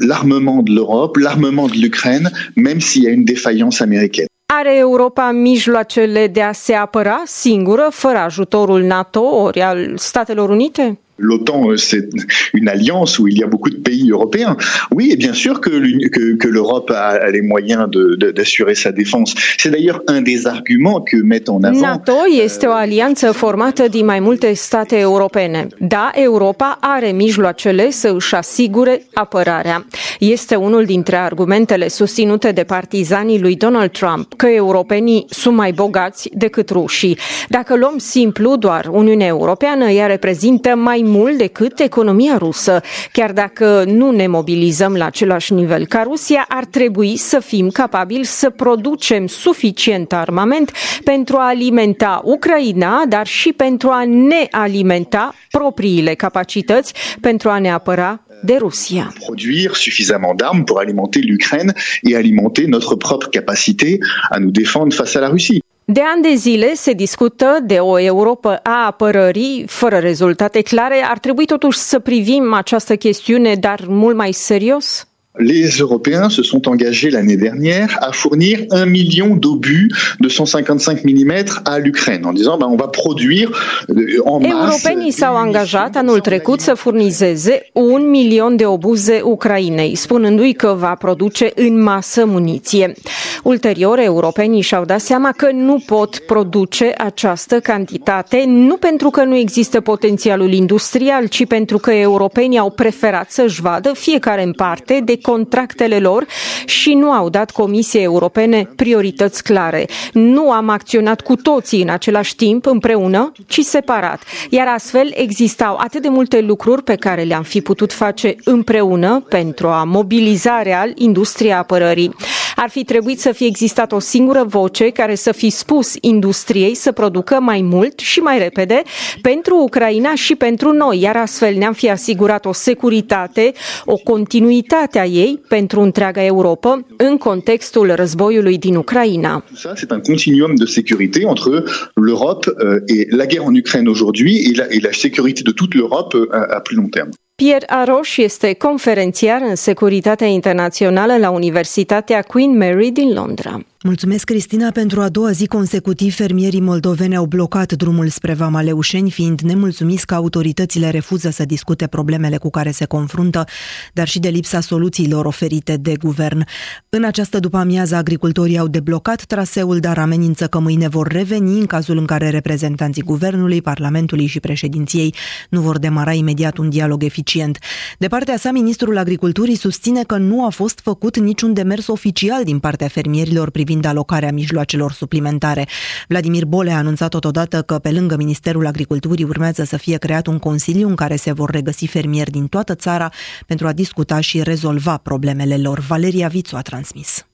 [0.09, 4.29] l'armement de l'Europe, l'armement de l'Ukraine, même s'il y a une défaillance américaine.
[4.53, 10.99] Are Europa mijloacele de a se apăra singură, fără ajutorul NATO ori al Statelor Unite?
[11.21, 12.09] l'OTAN, c'est
[12.55, 14.57] une alliance où il y a beaucoup de pays européens.
[14.91, 15.71] Oui, et bien sûr que,
[16.09, 17.89] que, que l'Europe a, a, les moyens
[18.35, 19.35] d'assurer de, de, sa défense.
[19.59, 21.81] C'est d'ailleurs un des arguments que mettent en avant.
[21.81, 22.13] NATO
[22.45, 25.67] este o alianță formată din mai multe state europene.
[25.79, 29.87] Da, Europa are mijloacele să își asigure apărarea.
[30.19, 36.31] Este unul dintre argumentele susținute de partizanii lui Donald Trump că europenii sunt mai bogați
[36.35, 37.19] decât rușii.
[37.49, 42.81] Dacă luăm simplu doar Uniunea Europeană, ea reprezintă mai mult decât economia rusă.
[43.13, 48.25] Chiar dacă nu ne mobilizăm la același nivel ca Rusia, ar trebui să fim capabili
[48.25, 50.73] să producem suficient armament
[51.05, 57.73] pentru a alimenta Ucraina, dar și pentru a ne alimenta propriile capacități pentru a ne
[57.73, 59.13] apăra de Rusia.
[59.19, 63.99] Produire suffisamment d'armes pour alimenter l'Ukraine et alimenter notre propre capacité
[64.31, 65.61] à nous défendre face à la Russie.
[65.93, 71.05] De ani de zile se discută de o Europa a apărării fără rezultate clare.
[71.09, 75.10] Ar trebui totuși să privim această chestiune, dar mult mai serios?
[75.39, 79.89] Les Européens se sont engagés l'année dernière à fournir un million d'obus
[80.19, 81.33] de 155 mm
[81.65, 83.51] à l'Ukraine, en disant ben, on va produire
[83.91, 84.53] euh, en masse.
[84.53, 90.95] Europenii s-au angajat anul trecut să furnizeze un milion de obuze Ucrainei, spunându-i că va
[90.95, 92.95] produce în masă muniție.
[93.43, 99.37] Ulterior, europenii și-au dat seama că nu pot produce această cantitate, nu pentru că nu
[99.37, 105.19] există potențialul industrial, ci pentru că europenii au preferat să-și vadă fiecare în parte de
[105.23, 106.27] contractele lor
[106.65, 109.87] și nu au dat Comisiei Europene priorități clare.
[110.13, 114.23] Nu am acționat cu toții în același timp împreună, ci separat.
[114.51, 119.69] Iar astfel existau atât de multe lucruri pe care le-am fi putut face împreună pentru
[119.69, 122.15] a mobiliza real industria apărării.
[122.63, 126.93] Ar fi trebuit să fie existat o singură voce care să fi spus industriei să
[126.93, 128.83] producă mai mult și mai repede
[129.23, 133.53] pentru Ucraina și pentru noi, iar astfel ne-am fi asigurat o securitate,
[133.85, 139.45] o continuitate a ei pentru întreaga Europa în contextul războiului din Ucraina.
[139.75, 141.63] C'est un continuum de sécurité entre
[141.95, 145.75] l'Europe euh, et la guerre en Ukraine aujourd'hui et la, et la sécurité de toute
[145.75, 147.11] l'Europe euh, à, à plus long terme.
[147.41, 153.61] Pierre Aroș este conferențiar în securitatea internațională la Universitatea Queen Mary din Londra.
[153.85, 154.71] Mulțumesc, Cristina.
[154.71, 160.07] Pentru a doua zi consecutiv, fermierii moldoveni au blocat drumul spre Vama Leușeni, fiind nemulțumiți
[160.07, 163.45] că autoritățile refuză să discute problemele cu care se confruntă,
[163.93, 166.45] dar și de lipsa soluțiilor oferite de guvern.
[166.89, 171.99] În această după-amiază, agricultorii au deblocat traseul, dar amenință că mâine vor reveni în cazul
[171.99, 175.15] în care reprezentanții guvernului, Parlamentului și președinției
[175.51, 177.59] nu vor demara imediat un dialog eficient.
[177.99, 182.59] De partea sa, ministrul agriculturii susține că nu a fost făcut niciun demers oficial din
[182.59, 185.67] partea fermierilor privind privind alocarea mijloacelor suplimentare.
[186.09, 190.39] Vladimir Bole a anunțat totodată că pe lângă Ministerul Agriculturii urmează să fie creat un
[190.39, 193.11] consiliu în care se vor regăsi fermieri din toată țara
[193.47, 195.79] pentru a discuta și rezolva problemele lor.
[195.79, 197.27] Valeria Vițu a transmis.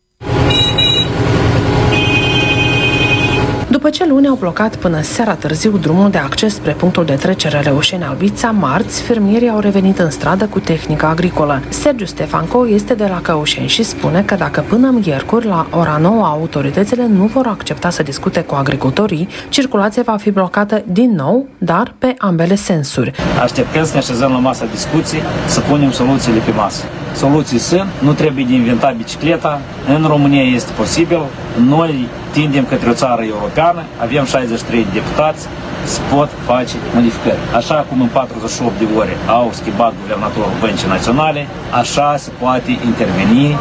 [3.77, 7.61] După ce luni au blocat până seara târziu drumul de acces spre punctul de trecere
[7.61, 11.63] Reușeni-Albița, marți, fermierii au revenit în stradă cu tehnica agricolă.
[11.69, 16.25] Sergiu Stefanco este de la Căușeni și spune că dacă până miercuri la ora 9
[16.25, 21.95] autoritățile nu vor accepta să discute cu agricultorii, circulația va fi blocată din nou, dar
[21.99, 23.13] pe ambele sensuri.
[23.43, 26.85] Așteptăm să ne așezăm la masa discuții, să punem soluțiile pe masă.
[27.15, 31.21] Soluții sunt, nu trebuie de inventat bicicleta, în România este posibil,
[31.69, 33.66] noi tindem către o țară europeană,
[34.05, 35.49] avem 63 de deputați,
[35.85, 37.39] se pot face modificări.
[37.57, 41.47] Așa cum în 48 de ore au schimbat guvernatorul Băncii Naționale,
[41.81, 43.57] așa se poate interveni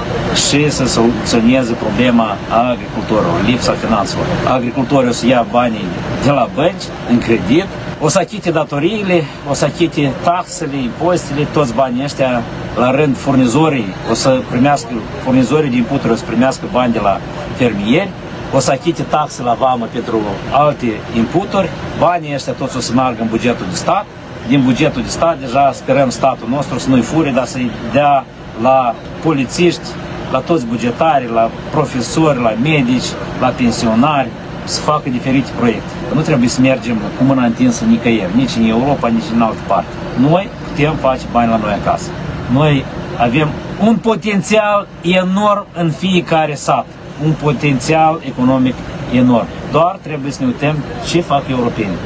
[0.46, 2.28] și să soluționeze problema
[2.72, 4.26] agricultorilor, lipsa finanțelor.
[4.58, 5.86] Agricultorii o să ia banii
[6.24, 7.68] de la bănci în credit,
[8.00, 12.42] o să achite datoriile, o să achite taxele, impozitele, toți banii ăștia
[12.78, 14.90] la rând furnizorii o să primească,
[15.24, 17.20] furnizorii de inputuri o să primească bani de la
[17.58, 18.10] fermieri,
[18.54, 23.22] o să achite taxe la vamă pentru alte inputuri, banii ăștia toți o să meargă
[23.22, 24.06] în bugetul de stat,
[24.48, 28.26] din bugetul de stat deja sperăm statul nostru să nu-i fure, dar să-i dea
[28.62, 29.88] la polițiști,
[30.32, 34.30] la toți bugetarii, la profesori, la medici, la pensionari,
[34.64, 35.92] să facă diferite proiecte.
[36.14, 39.90] Nu trebuie să mergem cu mâna întinsă nicăieri, nici în Europa, nici în altă parte.
[40.30, 42.10] Noi putem face bani la noi acasă.
[42.52, 42.86] Noi
[43.18, 43.48] avem
[43.82, 46.86] un potențial enorm în fiecare sat
[47.24, 48.76] un potențial economic
[49.14, 49.48] enorm.
[49.72, 50.76] Doar trebuie să ne uităm
[51.08, 51.98] ce fac europenii.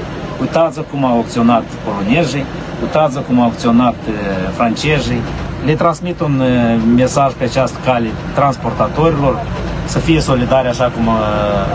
[0.41, 2.45] Uitați cum au acționat polonezii,
[2.81, 4.15] uitați cum au acționat uh,
[4.55, 5.21] francezii.
[5.65, 9.39] Le transmit un uh, mesaj pe această cale transportatorilor
[9.85, 11.13] să fie solidari așa cum uh,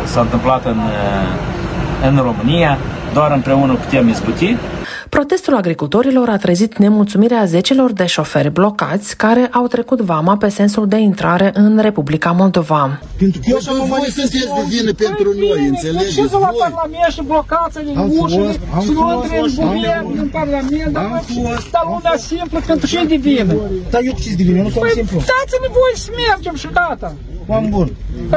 [0.05, 0.79] s-a întâmplat în,
[2.09, 2.79] în România.
[3.13, 4.57] Doar împreună putem izbuti
[5.15, 10.89] Protestul agricultorilor a trezit nemulțumirea zecelor de șoferi blocați care au trecut vama pe sensul
[10.89, 13.01] de intrare în Republica Moldova.
[13.19, 16.15] Pentru că eu așa mă voi sunteți de vină pentru noi, înțelegeți?
[16.15, 18.53] Ce la Parlament și blocați în ușile,
[18.87, 23.55] să nu intre în guvern, în Parlament, dar lumea simplă pentru ce de vină?
[23.91, 25.19] Dar eu ce de vină, nu sunt păi, simplu.
[25.19, 27.15] Dați-ne voi să mergem și gata.
[27.47, 27.93] Oameni bun,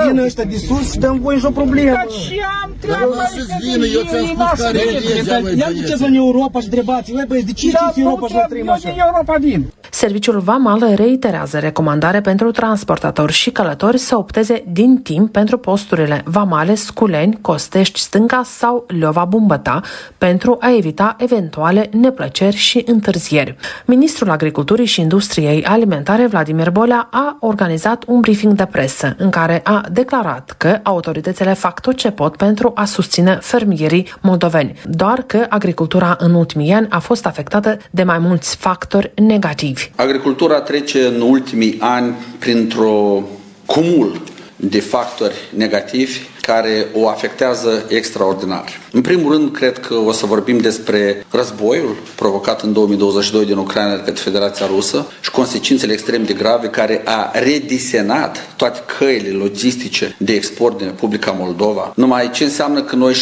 [0.07, 1.91] vină ăștia de sus și dăm voi nicio problemă.
[1.91, 3.13] Dar ce am treabă?
[3.15, 6.65] Dar sus vină, eu ți-am spus care e legea, băi, Ia duceți în Europa și
[6.65, 8.89] întrebați, băi, băi, de ce da, în Europa și la trăim așa?
[8.97, 9.73] Europa vin.
[9.97, 16.75] Serviciul Vamal reiterează recomandare pentru transportatori și călători să opteze din timp pentru posturile Vamale,
[16.75, 19.81] Sculeni, Costești, Stânga sau Leova Bumbăta
[20.17, 23.55] pentru a evita eventuale neplăceri și întârzieri.
[23.85, 29.61] Ministrul Agriculturii și Industriei Alimentare Vladimir Bolea a organizat un briefing de presă în care
[29.63, 35.45] a declarat că autoritățile fac tot ce pot pentru a susține fermierii moldoveni, doar că
[35.49, 39.86] agricultura în ultimii ani a fost afectată de mai mulți factori negativi.
[39.95, 43.23] Agricultura trece în ultimii ani printr-o
[43.65, 44.21] cumul
[44.55, 48.65] de factori negativi care o afectează extraordinar.
[48.91, 53.95] În primul rând, cred că o să vorbim despre războiul provocat în 2022 din Ucraina
[53.95, 60.15] de către Federația Rusă și consecințele extrem de grave care a redisenat toate căile logistice
[60.17, 61.91] de export din Republica Moldova.
[61.95, 63.13] Numai ce înseamnă că noi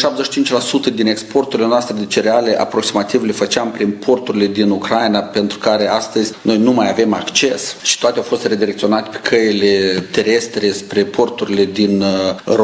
[0.90, 5.88] 75% din exporturile noastre de cereale aproximativ le făceam prin porturile din Ucraina pentru care
[5.88, 11.04] astăzi noi nu mai avem acces și toate au fost redirecționate pe căile terestre spre
[11.04, 12.54] porturile din uh,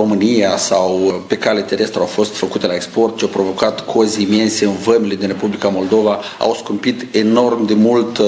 [0.53, 4.65] România, sau pe cale terestră au fost făcute la export, ce au provocat cozi imense
[4.65, 8.27] în vămile din Republica Moldova, au scumpit enorm de mult uh,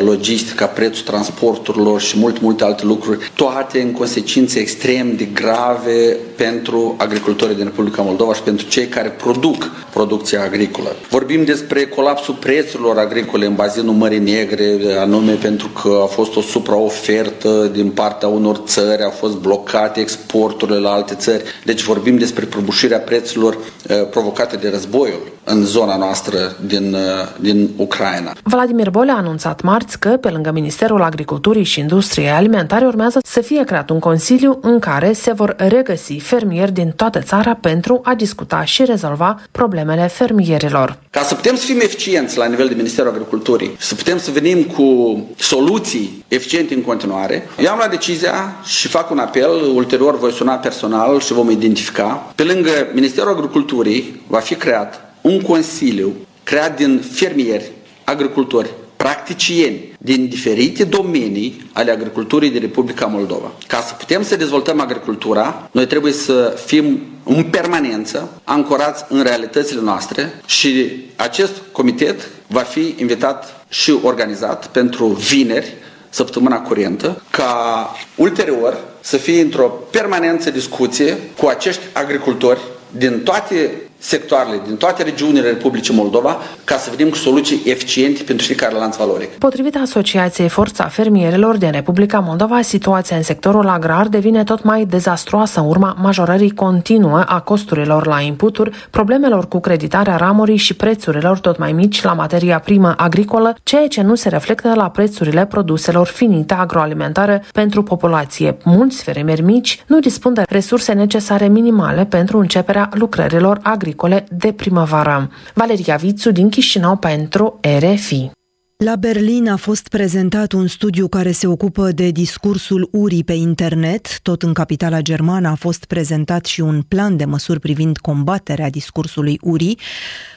[0.00, 6.94] logistica, prețul transporturilor și multe, multe alte lucruri, toate în consecințe extrem de grave pentru
[6.98, 10.96] agricultorii din Republica Moldova și pentru cei care produc producția agricolă.
[11.08, 16.40] Vorbim despre colapsul prețurilor agricole în bazinul Mării Negre, anume pentru că a fost o
[16.40, 17.33] supraofertă
[17.72, 21.42] din partea unor țări, au fost blocate exporturile la alte țări.
[21.64, 27.00] Deci vorbim despre prăbușirea prețurilor uh, provocate de războiul în zona noastră din, uh,
[27.40, 28.32] din Ucraina.
[28.42, 33.40] Vladimir Bole a anunțat marți că, pe lângă Ministerul Agriculturii și Industriei Alimentare, urmează să
[33.40, 38.14] fie creat un consiliu în care se vor regăsi fermieri din toată țara pentru a
[38.14, 40.98] discuta și rezolva problemele fermierilor.
[41.10, 44.62] Ca să putem să fim eficienți la nivel de Ministerul Agriculturii, să putem să venim
[44.62, 50.32] cu soluții eficiente în continuare, eu am la decizia și fac un apel, ulterior voi
[50.32, 52.32] suna personal și vom identifica.
[52.34, 57.70] Pe lângă Ministerul Agriculturii va fi creat un consiliu creat din fermieri,
[58.04, 63.52] agricultori, practicieni din diferite domenii ale agriculturii din Republica Moldova.
[63.66, 69.80] Ca să putem să dezvoltăm agricultura, noi trebuie să fim în permanență ancorați în realitățile
[69.80, 75.74] noastre și acest comitet va fi invitat și organizat pentru vineri,
[76.08, 82.60] săptămâna curentă, ca ulterior să fie într-o permanență discuție cu acești agricultori
[82.90, 83.70] din toate
[84.04, 88.96] sectoarele din toate regiunile Republicii Moldova ca să venim cu soluții eficiente pentru fiecare lanț
[88.96, 89.28] valoric.
[89.28, 95.60] Potrivit Asociației Forța Fermierilor din Republica Moldova, situația în sectorul agrar devine tot mai dezastruoasă
[95.60, 101.58] în urma majorării continuă a costurilor la inputuri, problemelor cu creditarea ramurii și prețurilor tot
[101.58, 106.54] mai mici la materia primă agricolă, ceea ce nu se reflectă la prețurile produselor finite
[106.54, 108.56] agroalimentare pentru populație.
[108.64, 114.52] Mulți fermieri mici nu dispun de resurse necesare minimale pentru începerea lucrărilor agricole agricole de
[114.52, 115.30] primăvară.
[115.54, 118.30] Valeria Vițu din Chișinău pentru RFI.
[118.76, 124.20] La Berlin a fost prezentat un studiu care se ocupă de discursul urii pe internet.
[124.20, 129.38] Tot în capitala germană a fost prezentat și un plan de măsuri privind combaterea discursului
[129.42, 129.78] urii.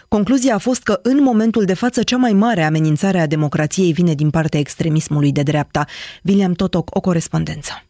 [0.07, 4.13] Concluzia a fost că în momentul de față cea mai mare amenințare a democrației vine
[4.13, 5.85] din partea extremismului de dreapta.
[6.23, 7.86] William Totoc, o corespondență.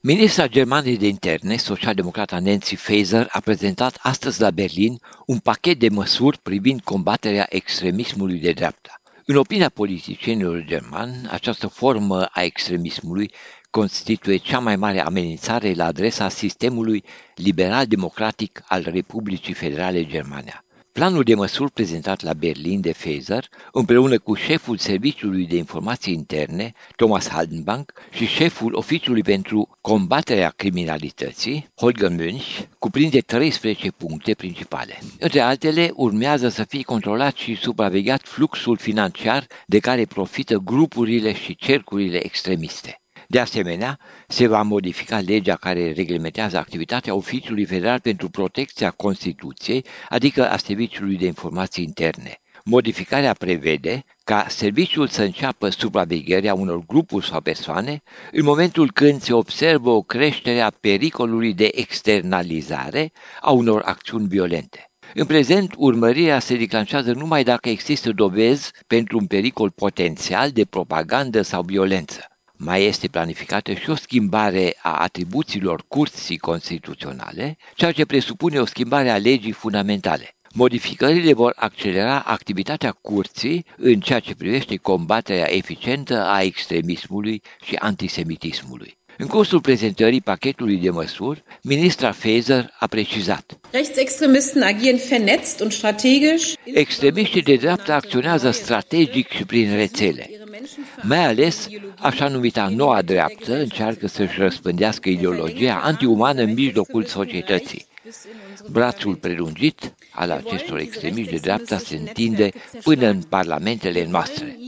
[0.00, 5.88] Ministra Germanei de Interne, socialdemocrata Nancy Faeser, a prezentat astăzi la Berlin un pachet de
[5.88, 9.00] măsuri privind combaterea extremismului de dreapta.
[9.26, 13.32] În opinia politicienilor germani, această formă a extremismului
[13.70, 20.64] constituie cea mai mare amenințare la adresa sistemului liberal-democratic al Republicii Federale Germania.
[20.98, 26.72] Planul de măsuri prezentat la Berlin de Faeser, împreună cu șeful Serviciului de Informații Interne,
[26.96, 34.98] Thomas Haldenbank, și șeful Oficiului pentru Combaterea Criminalității, Holger Münch, cuprinde 13 puncte principale.
[35.18, 41.56] Între altele, urmează să fie controlat și supravegheat fluxul financiar de care profită grupurile și
[41.56, 43.00] cercurile extremiste.
[43.30, 43.98] De asemenea,
[44.28, 51.16] se va modifica legea care reglementează activitatea Oficiului Federal pentru Protecția Constituției, adică a Serviciului
[51.16, 52.40] de Informații Interne.
[52.64, 58.02] Modificarea prevede ca serviciul să înceapă supravegherea unor grupuri sau persoane
[58.32, 64.90] în momentul când se observă o creștere a pericolului de externalizare a unor acțiuni violente.
[65.14, 71.42] În prezent, urmărirea se declanșează numai dacă există dovezi pentru un pericol potențial de propagandă
[71.42, 72.37] sau violență.
[72.60, 79.10] Mai este planificată și o schimbare a atribuțiilor curții constituționale, ceea ce presupune o schimbare
[79.10, 80.36] a legii fundamentale.
[80.54, 88.98] Modificările vor accelera activitatea curții în ceea ce privește combaterea eficientă a extremismului și antisemitismului.
[89.20, 93.58] În cursul prezentării pachetului de măsuri, ministra Faeser a precizat.
[93.70, 96.52] Rechtsextremisten agieren vernetzt und strategisch.
[96.64, 100.30] Extremiștii de dreapta acționează strategic și prin rețele.
[101.02, 107.86] Mai ales, așa numita noua dreaptă încearcă să-și răspândească ideologia antiumană în mijlocul societății.
[108.70, 112.50] Brațul prelungit al acestor extremiști de dreapta se întinde
[112.82, 114.58] până în parlamentele noastre.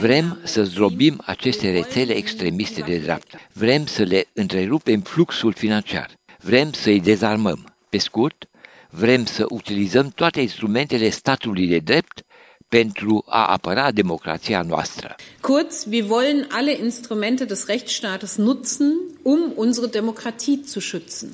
[0.00, 3.38] Vrem să zdrobim aceste rețele extremiste de dreapta.
[3.52, 6.10] Vrem să le întrerupem fluxul financiar.
[6.40, 7.74] Vrem să-i dezarmăm.
[7.88, 8.48] Pe scurt,
[8.90, 12.24] vrem să utilizăm toate instrumentele statului de drept
[12.68, 15.14] pentru a apăra democrația noastră.
[15.40, 18.92] Kurz, wir wollen alle Instrumente des Rechtsstaates nutzen,
[19.22, 21.28] um unsere Demokratie zu schützen.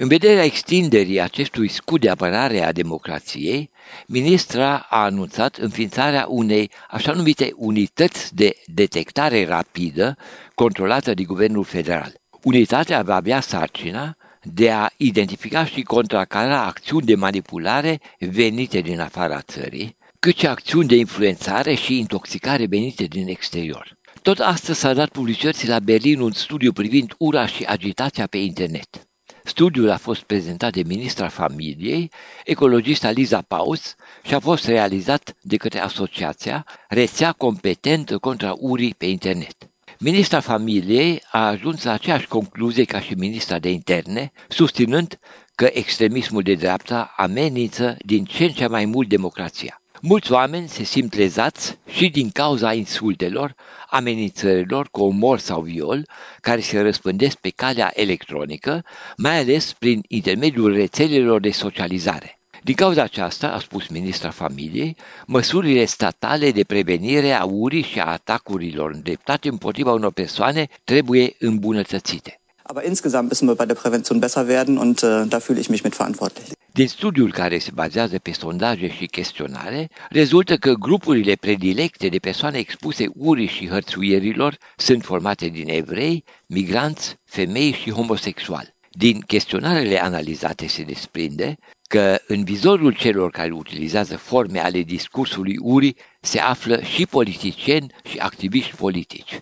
[0.00, 3.70] În vederea extinderii acestui scut de apărare a democrației,
[4.06, 10.16] ministra a anunțat înființarea unei așa numite unități de detectare rapidă
[10.54, 12.12] controlată de Guvernul Federal.
[12.42, 19.40] Unitatea va avea sarcina de a identifica și contracara acțiuni de manipulare venite din afara
[19.40, 23.96] țării, cât și acțiuni de influențare și intoxicare venite din exterior.
[24.22, 29.08] Tot astăzi s-a dat publicității la Berlin un studiu privind ura și agitația pe internet.
[29.44, 32.10] Studiul a fost prezentat de ministra familiei,
[32.44, 39.06] ecologista Liza Paus, și a fost realizat de către asociația Rețea Competentă contra Urii pe
[39.06, 39.56] Internet.
[39.98, 45.18] Ministra familiei a ajuns la aceeași concluzie ca și ministra de interne, susținând
[45.54, 49.82] că extremismul de dreapta amenință din ce în ce mai mult democrația.
[50.00, 53.54] Mulți oameni se simt lezați și din cauza insultelor,
[53.90, 56.08] amenințărilor cu omor sau viol,
[56.40, 58.84] care se răspândesc pe calea electronică,
[59.16, 62.38] mai ales prin intermediul rețelelor de socializare.
[62.62, 64.96] Din cauza aceasta, a spus ministra familiei,
[65.26, 72.40] măsurile statale de prevenire a urii și a atacurilor îndreptate împotriva unor persoane trebuie îmbunătățite.
[72.62, 75.82] Aber insgesamt müssen wir bei der Prävention besser werden und äh, da fühle ich mich
[75.82, 76.57] mit verantwortlich.
[76.72, 82.58] Din studiul care se bazează pe sondaje și chestionare, rezultă că grupurile predilecte de persoane
[82.58, 88.74] expuse urii și hărțuierilor sunt formate din evrei, migranți, femei și homosexuali.
[88.90, 91.58] Din chestionarele analizate se desprinde
[91.88, 98.18] că în vizorul celor care utilizează forme ale discursului urii se află și politicieni și
[98.18, 99.40] activiști politici.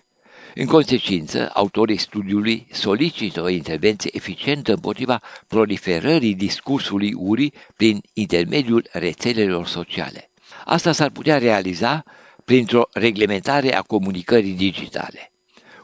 [0.59, 9.67] În consecință, autorii studiului solicită o intervenție eficientă împotriva proliferării discursului urii prin intermediul rețelelor
[9.67, 10.29] sociale.
[10.65, 12.03] Asta s-ar putea realiza
[12.45, 15.31] printr-o reglementare a comunicării digitale.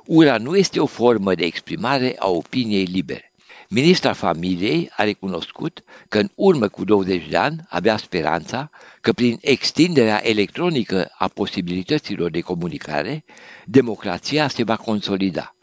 [0.06, 3.33] Ura nu este o formă de exprimare a opiniei libere.
[3.74, 8.70] Ministra familiei a recunoscut că în urmă cu 20 de ani avea speranța
[9.02, 13.24] că prin extinderea electronică a posibilităților de comunicare,
[13.66, 15.56] democrația se va consolida.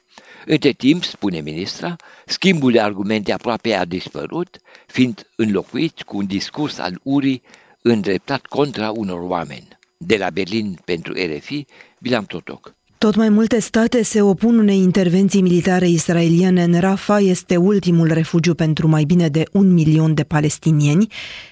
[0.46, 1.96] Între timp, spune ministra,
[2.26, 7.42] schimbul de argumente aproape a dispărut, fiind înlocuit cu un discurs al urii
[7.82, 9.68] îndreptat contra unor oameni.
[9.96, 11.64] De la Berlin pentru RFI,
[11.98, 12.74] Bilam Totoc.
[13.06, 17.22] Tot mai multe state se opun unei intervenții militare israeliene în Rafah.
[17.22, 21.06] Este ultimul refugiu pentru mai bine de un milion de palestinieni.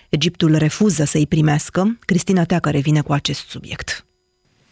[0.09, 1.99] Egiptul refuză să-i primească.
[2.01, 4.07] Cristina Teacă revine cu acest subiect.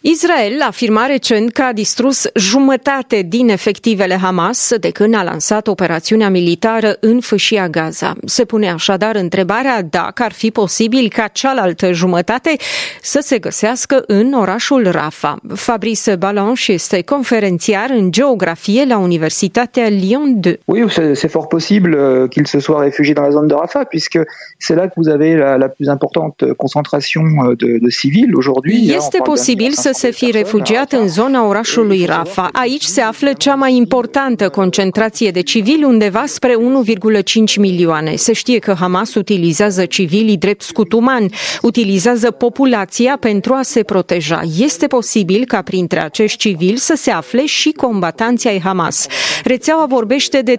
[0.09, 6.31] Israel afirma recent că a distrus jumătate din efectivele Hamas de când a lansat operațiunea
[6.31, 8.15] militară în fâșia Gaza.
[8.25, 12.57] Se pune așadar întrebarea dacă ar fi posibil ca cealaltă jumătate
[13.03, 15.39] să se găsească în orașul Rafa.
[15.55, 20.61] Fabrice Balanche este conferențiar în geografie la Universitatea Lyon 2.
[20.65, 24.19] Oui, c'est fort possible euh, qu'il se soit réfugié dans la zone de Rafah, puisque
[24.59, 28.93] c'est là que vous avez la, la plus importante concentration euh, de, de civils aujourd'hui.
[28.95, 32.49] Este posibil să se fi refugiat în zona orașului Rafa.
[32.53, 38.17] Aici se află cea mai importantă concentrație de civili, undeva spre 1,5 milioane.
[38.17, 41.29] Se știe că Hamas utilizează civilii drept scutuman,
[41.63, 44.41] utilizează populația pentru a se proteja.
[44.59, 49.07] Este posibil ca printre acești civili să se afle și combatanții ai Hamas.
[49.45, 50.59] Rețeaua vorbește de 30.000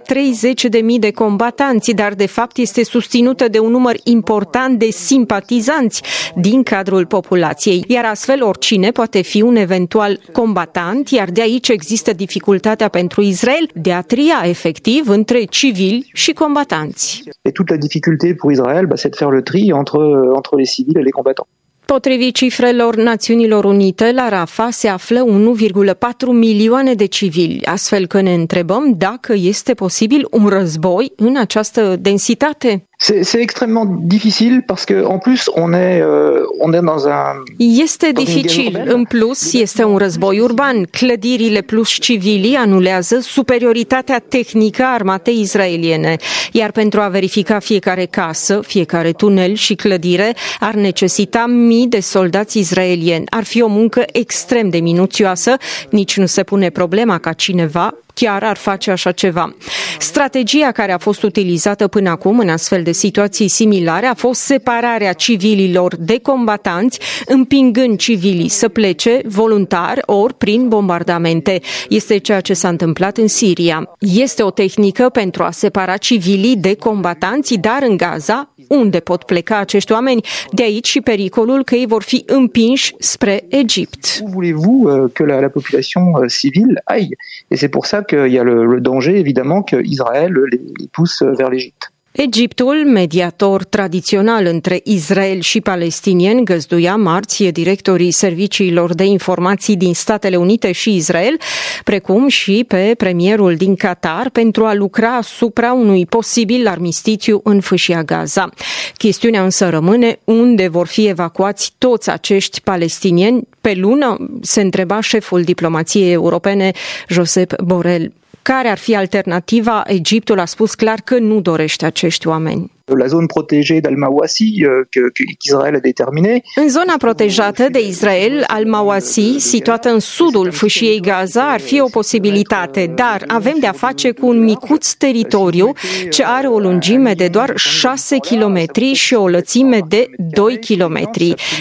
[0.98, 6.02] de combatanți, dar de fapt este susținută de un număr important de simpatizanți
[6.34, 12.12] din cadrul populației, iar astfel oricine poate fi un eventual combatant, iar de aici există
[12.12, 17.22] dificultatea pentru Israel de a tria efectiv între civili și combatanți.
[17.42, 20.00] Et toute la difficulté pour Israël, bah, c'est de faire le tri entre,
[20.38, 21.48] entre les civils et les combattants.
[21.94, 28.34] Potrivit cifrelor Națiunilor Unite, la Rafa se află 1,4 milioane de civili, astfel că ne
[28.34, 32.88] întrebăm dacă este posibil un război în această densitate.
[33.00, 38.12] C'est extrêmement difficile parce que en plus on est euh, on est dans un Este
[38.12, 38.82] dificil.
[38.86, 40.84] În plus, este un război urban.
[40.84, 46.16] Clădirile plus civilii anulează superioritatea tehnică a armatei israeliene,
[46.52, 52.58] iar pentru a verifica fiecare casă, fiecare tunel și clădire ar necesita mii de soldați
[52.58, 53.24] israelieni.
[53.30, 55.56] Ar fi o muncă extrem de minuțioasă,
[55.90, 59.54] nici nu se pune problema ca cineva chiar ar face așa ceva.
[59.98, 65.12] Strategia care a fost utilizată până acum în astfel de situații similare a fost separarea
[65.12, 71.60] civililor de combatanți, împingând civilii să plece voluntar ori prin bombardamente.
[71.88, 73.90] Este ceea ce s-a întâmplat în Siria.
[73.98, 79.58] Este o tehnică pentru a separa civilii de combatanți, dar în Gaza, unde pot pleca
[79.58, 84.20] acești oameni, de aici și pericolul că ei vor fi împinși spre Egipt.
[84.22, 87.16] Où voulez-vous euh, que la, la population euh, civile aille
[87.50, 91.50] Et c'est pour ça qu'il y a le, danger, évidemment, qu'Israël les, les pousse vers
[91.50, 91.92] l'Égypte.
[92.20, 100.36] Egiptul, mediator tradițional între Israel și palestinieni, găzduia marți directorii serviciilor de informații din Statele
[100.36, 101.36] Unite și Israel,
[101.84, 108.02] precum și pe premierul din Qatar, pentru a lucra asupra unui posibil armistițiu în fâșia
[108.02, 108.48] Gaza.
[108.96, 115.42] Chestiunea însă rămâne unde vor fi evacuați toți acești palestinieni pe lună, se întreba șeful
[115.42, 116.70] diplomației europene,
[117.08, 118.12] Josep Borrell.
[118.54, 119.82] Care ar fi alternativa?
[119.86, 122.70] Egiptul a spus clar că nu dorește acești oameni.
[122.96, 126.42] La zone protégée d'Al-Mawasi qu'Israël a déterminée.
[126.54, 132.92] În zona protejată de Israel, Al-Mawasi, situată în sudul fâșiei Gaza, ar fi o posibilitate,
[132.94, 135.72] dar avem de a face cu un micuț teritoriu
[136.10, 141.00] ce are o lungime de doar 6 km și o lățime de 2 km.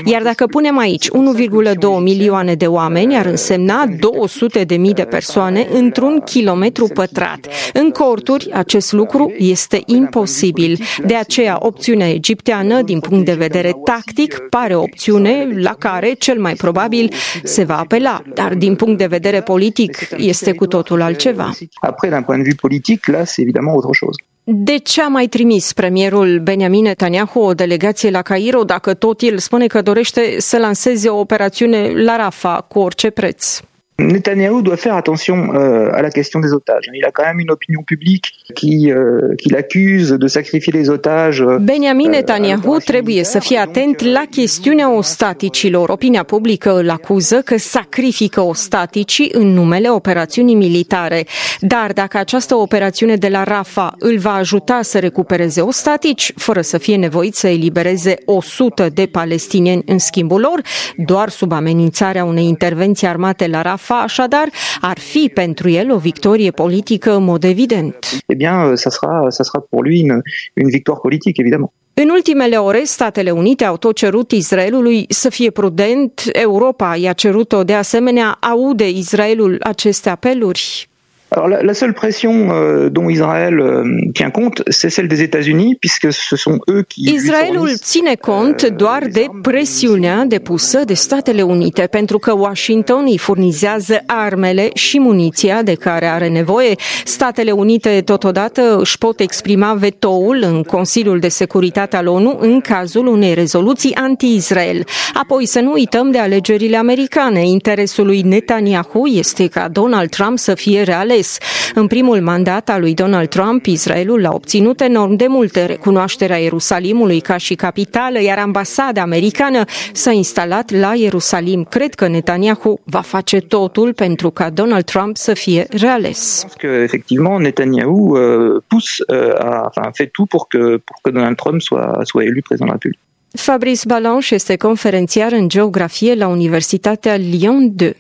[0.06, 5.68] Iar dacă punem aici 1,2 milioane de oameni, ar însemna 200 de mii de persoane
[5.72, 7.48] într-un kilometru pătrat.
[7.74, 10.80] În corturi, acest lucru este imposibil.
[11.06, 16.40] De aceea, opțiunea egipteană, din punct de vedere tactic, pare o opțiune la care, cel
[16.40, 17.14] mai probabil,
[17.44, 18.22] se va apela.
[18.34, 21.52] Dar, din punct de vedere politic, este cu totul altceva.
[21.82, 24.16] Après, d'un point de vue politique, là, c'est évidemment autre chose.
[24.50, 29.38] De ce a mai trimis premierul Benjamin Netanyahu o delegație la Cairo dacă tot el
[29.38, 33.60] spune că dorește să lanseze o operațiune la Rafa cu orice preț?
[34.00, 36.88] Netanyahou doit faire attention euh, à la question des otages.
[36.94, 41.42] Il a quand même une opinion publique qui, euh, qui l'accuse de sacrifier les otages.
[41.42, 45.90] Euh, Benjamin Netanyahu trebuie să fie atent la chestiunea ostaticilor.
[45.90, 51.26] Opinia publică îl acuză că sacrifică ostaticii în numele operațiunii militare.
[51.60, 56.78] Dar dacă această operațiune de la Rafa îl va ajuta să recupereze ostatici, fără să
[56.78, 60.62] fie nevoit să elibereze 100 de palestinieni în schimbul lor,
[60.96, 64.50] doar sub amenințarea unei intervenții armate la Rafa, Rafa, așadar,
[64.82, 67.96] ar fi pentru el o victorie politică în mod evident.
[68.26, 70.22] Eh bien, ça sera, ça sera pour lui une,
[70.54, 71.74] une victoire politique, évidemment.
[71.94, 76.24] În ultimele ore, Statele Unite au tot cerut Israelului să fie prudent.
[76.32, 78.38] Europa i-a cerut-o de asemenea.
[78.40, 80.87] Aude Israelul aceste apeluri?
[81.30, 85.76] Alors la, la seule pression euh, dont Israël euh, tient compte, c'est celle des États-Unis,
[85.76, 87.02] puisque ce sont eux qui.
[87.02, 93.18] Israelul ține cont euh, doar de presiunea depusă de Statele Unite, pentru că Washington îi
[93.18, 96.76] furnizează armele și muniția de care are nevoie.
[97.06, 103.08] Statele Unite totodată își pot exprima vetoul în Consiliul de Securitate al ONU în cazul
[103.08, 104.84] unei rezoluții anti-Israel.
[105.14, 107.48] Apoi să nu uităm de alegerile americane.
[107.48, 111.38] Interesul lui Netanyahu este ca Donald Trump să fie reales ales.
[111.74, 117.20] În primul mandat al lui Donald Trump, Israelul a obținut enorm de multe recunoașterea Ierusalimului
[117.20, 119.64] ca și capitală, iar ambasada americană
[119.94, 121.64] s-a instalat la Ierusalim.
[121.64, 126.46] Cred că Netanyahu va face totul pentru ca Donald Trump să fie reales.
[126.58, 131.36] Que, effectivement, Netanyahu uh, pousse, uh, a, enfin, fait tout pour que, pour que Donald
[131.36, 133.06] Trump soit, soit élu président de la République.
[133.32, 137.96] Fabrice Balanche este conferențiar în geografie la Universitatea Lyon 2.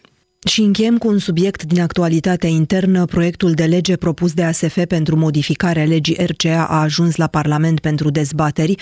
[0.47, 3.05] Și încheiem cu un subiect din actualitatea internă.
[3.05, 8.09] Proiectul de lege propus de ASF pentru modificarea legii RCA a ajuns la Parlament pentru
[8.09, 8.75] dezbateri.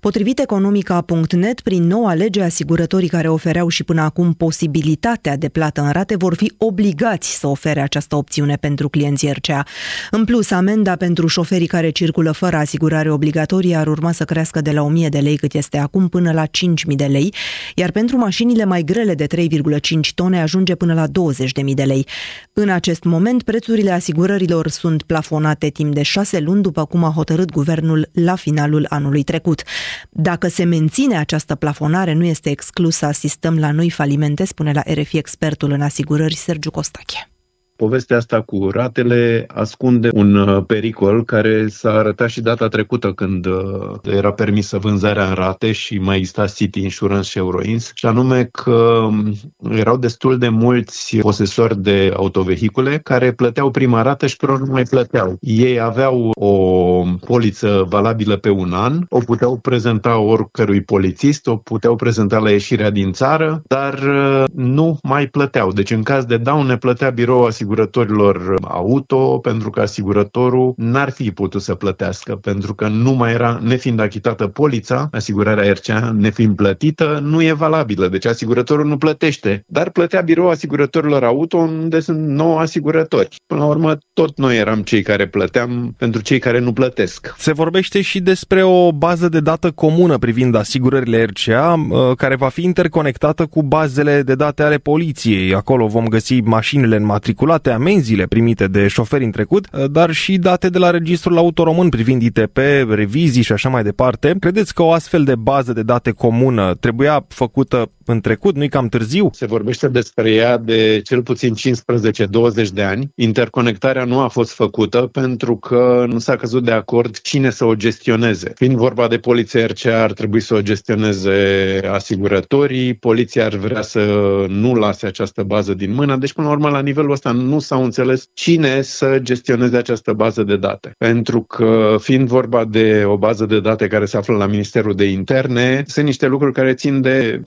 [0.00, 5.90] Potrivit economica.net, prin noua lege, asigurătorii care ofereau și până acum posibilitatea de plată în
[5.90, 9.62] rate vor fi obligați să ofere această opțiune pentru clienții RCA.
[10.10, 14.70] În plus, amenda pentru șoferii care circulă fără asigurare obligatorie ar urma să crească de
[14.70, 17.34] la 1000 de lei cât este acum până la 5000 de lei,
[17.74, 22.06] iar pentru mașinile mai grele de 3,5 tone ajunge până la 20.000 de lei.
[22.52, 27.50] În acest moment, prețurile asigurărilor sunt plafonate timp de șase luni, după cum a hotărât
[27.50, 29.62] guvernul la finalul anului trecut.
[30.10, 34.82] Dacă se menține această plafonare, nu este exclus să asistăm la noi falimente, spune la
[34.94, 37.30] RFI expertul în asigurări Sergiu Costache.
[37.78, 43.46] Povestea asta cu ratele ascunde un uh, pericol care s-a arătat și data trecută când
[43.46, 43.54] uh,
[44.02, 49.00] era permisă vânzarea în rate și mai exista City Insurance și Euroins, și anume că
[49.06, 49.32] um,
[49.70, 54.82] erau destul de mulți posesori de autovehicule care plăteau prima rată și pe nu mai
[54.82, 55.36] plăteau.
[55.40, 61.96] Ei aveau o poliță valabilă pe un an, o puteau prezenta oricărui polițist, o puteau
[61.96, 65.72] prezenta la ieșirea din țară, dar uh, nu mai plăteau.
[65.72, 71.62] Deci în caz de daune plătea biroul asigurătorilor auto, pentru că asigurătorul n-ar fi putut
[71.62, 77.42] să plătească, pentru că nu mai era, nefiind achitată polița, asigurarea RCA nefiind plătită, nu
[77.42, 78.08] e valabilă.
[78.08, 83.36] Deci asigurătorul nu plătește, dar plătea biroul asigurătorilor auto unde sunt 9 asigurători.
[83.46, 87.34] Până la urmă, tot noi eram cei care plăteam pentru cei care nu plătesc.
[87.38, 92.48] Se vorbește și despre o bază de dată comună privind asigurările RCA, uh, care va
[92.48, 95.54] fi interconectată cu bazele de date ale poliției.
[95.54, 100.36] Acolo vom găsi mașinile înmatriculate toate amenziile primite de șoferi în trecut, uh, dar și
[100.36, 102.56] date de la Registrul Auto Român privind ITP,
[102.88, 104.36] revizii și așa mai departe.
[104.40, 108.56] Credeți că o astfel de bază de date comună trebuia făcută în trecut?
[108.56, 109.30] Nu-i cam târziu?
[109.32, 113.10] Se vorbește despre ea de cel puțin 15-20 de ani.
[113.14, 117.74] Interconectarea nu a fost făcută pentru că nu s-a căzut de acord cine să o
[117.74, 118.52] gestioneze.
[118.54, 124.00] Fiind vorba de poliția RCA, ar trebui să o gestioneze asigurătorii, poliția ar vrea să
[124.48, 127.84] nu lase această bază din mână, deci până la urmă la nivelul ăsta nu s-au
[127.84, 130.94] înțeles cine să gestioneze această bază de date.
[130.98, 135.04] Pentru că fiind vorba de o bază de date care se află la Ministerul de
[135.04, 137.40] Interne, sunt niște lucruri care țin de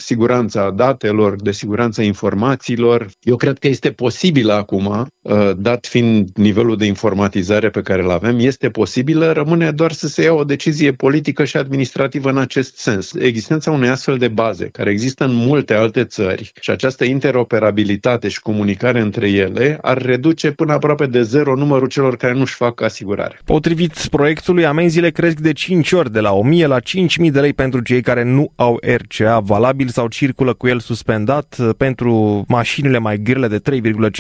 [0.52, 3.10] siguranța datelor, de siguranța informațiilor.
[3.22, 8.12] Eu cred că este posibil acum, uh, dat fiind nivelul de informatizare pe care îl
[8.12, 12.78] avem, este posibilă, rămâne doar să se ia o decizie politică și administrativă în acest
[12.78, 13.14] sens.
[13.14, 18.40] Existența unei astfel de baze, care există în multe alte țări și această interoperabilitate și
[18.40, 23.40] comunicare între ele ar reduce până aproape de zero numărul celor care nu-și fac asigurare.
[23.46, 27.82] Potrivit proiectului, amenziile cresc de 5 ori, de la 1000 la 5000 de lei pentru
[27.82, 31.58] cei care nu au RCA valabil sau circulă circulă cu el suspendat.
[31.78, 33.62] Pentru mașinile mai grele de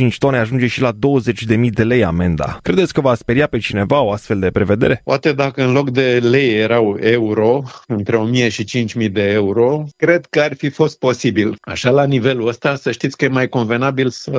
[0.08, 2.58] 3,5 tone ajunge și la 20.000 de lei amenda.
[2.62, 5.02] Credeți că va speria pe cineva o astfel de prevedere?
[5.04, 10.26] Poate dacă în loc de lei erau euro, între 1000 și 5000 de euro, cred
[10.30, 11.56] că ar fi fost posibil.
[11.62, 14.32] Așa la nivelul ăsta, să știți că e mai convenabil să,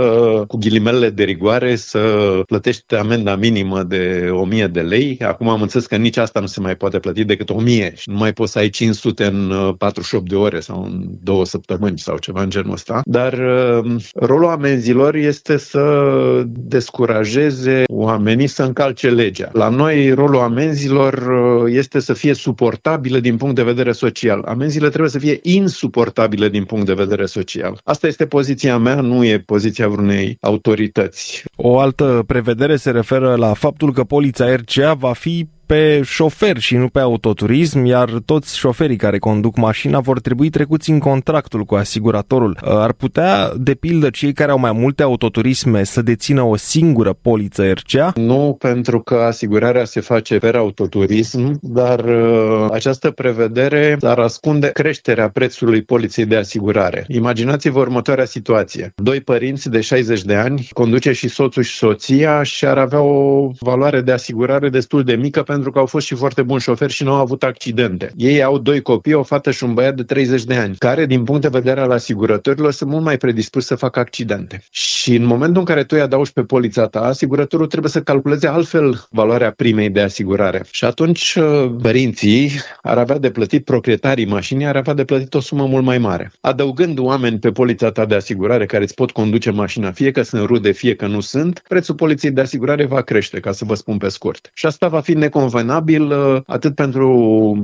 [0.46, 1.98] cu ghilimele de rigoare, să
[2.46, 5.18] plătești amenda minimă de 1000 de lei.
[5.22, 8.16] Acum am înțeles că nici asta nu se mai poate plăti decât 1000 și nu
[8.16, 12.42] mai poți să ai 500 în 48 de ore sau în două săptămâni sau ceva
[12.42, 13.00] în genul ăsta.
[13.04, 19.48] Dar uh, rolul amenzilor este să descurajeze oamenii să încalce legea.
[19.52, 24.42] La noi, rolul amenzilor uh, este să fie suportabilă din punct de vedere social.
[24.46, 27.80] Amenziile trebuie să fie insuportabile din punct de vedere social.
[27.84, 31.44] Asta este poziția mea, nu e poziția vreunei autorități.
[31.56, 36.76] O altă prevedere se referă la faptul că poliția RCA va fi pe șofer și
[36.76, 41.74] nu pe autoturism, iar toți șoferii care conduc mașina vor trebui trecuți în contractul cu
[41.74, 42.58] asiguratorul.
[42.64, 47.72] Ar putea, de pildă, cei care au mai multe autoturisme să dețină o singură poliță
[47.72, 48.12] RCA?
[48.14, 55.28] Nu, pentru că asigurarea se face pe autoturism, dar uh, această prevedere ar ascunde creșterea
[55.28, 57.04] prețului poliței de asigurare.
[57.08, 58.92] Imaginați-vă următoarea situație.
[58.96, 63.50] Doi părinți de 60 de ani conduce și soțul și soția și ar avea o
[63.60, 67.04] valoare de asigurare destul de mică pentru că au fost și foarte buni șoferi și
[67.04, 68.12] nu au avut accidente.
[68.16, 71.24] Ei au doi copii, o fată și un băiat de 30 de ani, care, din
[71.24, 74.62] punct de vedere al asigurătorilor, sunt mult mai predispuși să facă accidente.
[74.70, 78.46] Și în momentul în care tu îi adaugi pe polița ta, asigurătorul trebuie să calculeze
[78.46, 80.62] altfel valoarea primei de asigurare.
[80.70, 82.50] Și atunci uh, părinții
[82.82, 86.32] ar avea de plătit, proprietarii mașinii ar avea de plătit o sumă mult mai mare.
[86.40, 90.46] Adăugând oameni pe polița ta de asigurare care îți pot conduce mașina, fie că sunt
[90.46, 93.96] rude, fie că nu sunt, prețul poliției de asigurare va crește, ca să vă spun
[93.96, 94.50] pe scurt.
[94.54, 97.08] Și asta va fi necon convenabil uh, atât pentru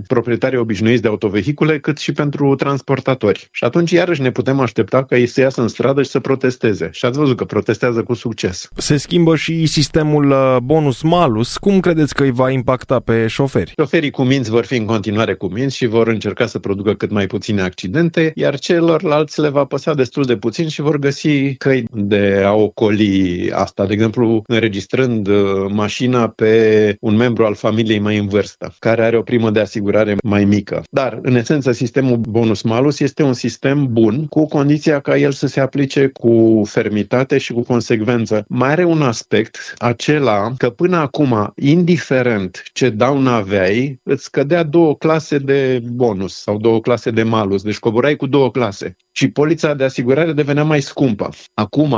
[0.06, 3.48] proprietarii obișnuiți de autovehicule, cât și pentru transportatori.
[3.52, 6.88] Și atunci iarăși ne putem aștepta ca ei să iasă în stradă și să protesteze.
[6.92, 8.68] Și ați văzut că protestează cu succes.
[8.76, 11.56] Se schimbă și sistemul uh, bonus-malus.
[11.56, 13.72] Cum credeți că îi va impacta pe șoferi?
[13.76, 17.10] Șoferii cu minți vor fi în continuare cu minți și vor încerca să producă cât
[17.10, 21.84] mai puține accidente, iar celorlalți le va păsa destul de puțin și vor găsi căi
[21.92, 23.86] de a ocoli asta.
[23.86, 25.34] De exemplu, înregistrând uh,
[25.70, 27.67] mașina pe un membru al familiei
[28.00, 30.82] mai în vârstă, care are o primă de asigurare mai mică.
[30.90, 35.60] Dar, în esență, sistemul bonus-malus este un sistem bun, cu condiția ca el să se
[35.60, 38.44] aplice cu fermitate și cu consecvență.
[38.48, 44.94] Mai are un aspect, acela că până acum, indiferent ce daună aveai, îți scădea două
[44.94, 49.74] clase de bonus sau două clase de malus, deci coborai cu două clase și polița
[49.74, 51.28] de asigurare devenea mai scumpă.
[51.54, 51.96] Acum,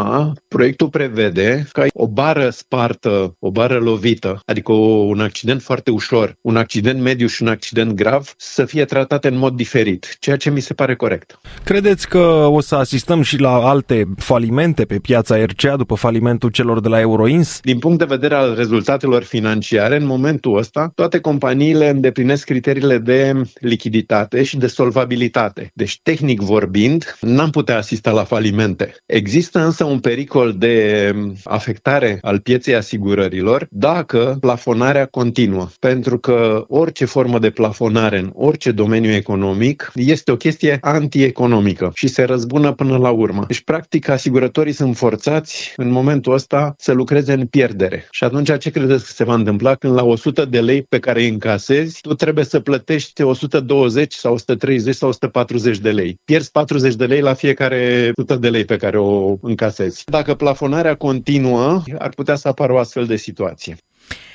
[0.49, 6.57] proiectul prevede că o bară spartă, o bară lovită, adică un accident foarte ușor, un
[6.57, 10.61] accident mediu și un accident grav, să fie tratate în mod diferit, ceea ce mi
[10.61, 11.41] se pare corect.
[11.65, 16.81] Credeți că o să asistăm și la alte falimente pe piața RCA după falimentul celor
[16.81, 17.61] de la Euroins?
[17.63, 23.43] Din punct de vedere al rezultatelor financiare, în momentul ăsta, toate companiile îndeplinesc criteriile de
[23.61, 25.71] lichiditate și de solvabilitate.
[25.75, 28.95] Deci, tehnic vorbind, n-am putea asista la falimente.
[29.07, 35.07] Există însă un pericol de afectare al pieței asigurărilor dacă plafonarea
[35.51, 41.91] continuă, pentru că orice formă de plafonare în orice domeniu economic este o chestie antieconomică
[41.95, 43.45] și se răzbună până la urmă.
[43.47, 48.07] Deci, practic, asigurătorii sunt forțați în momentul ăsta să lucreze în pierdere.
[48.11, 51.21] Și atunci ce credeți că se va întâmpla când la 100 de lei pe care
[51.21, 56.19] îi încasezi, tu trebuie să plătești 120 sau 130 sau 140 de lei.
[56.25, 60.05] Pierzi 40 de lei la fiecare 100 de lei pe care o încasezi.
[60.07, 63.77] Dacă plafonarea continuă, ar putea să apară o astfel de situație.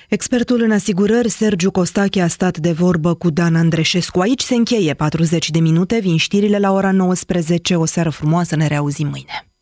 [0.10, 4.20] Expertul în asigurări, Sergiu Costache, a stat de vorbă cu Dan Andreșescu.
[4.20, 7.76] Aici se încheie 40 de minute, vin știrile la ora 19.
[7.76, 9.55] O seară frumoasă, ne reauzim mâine.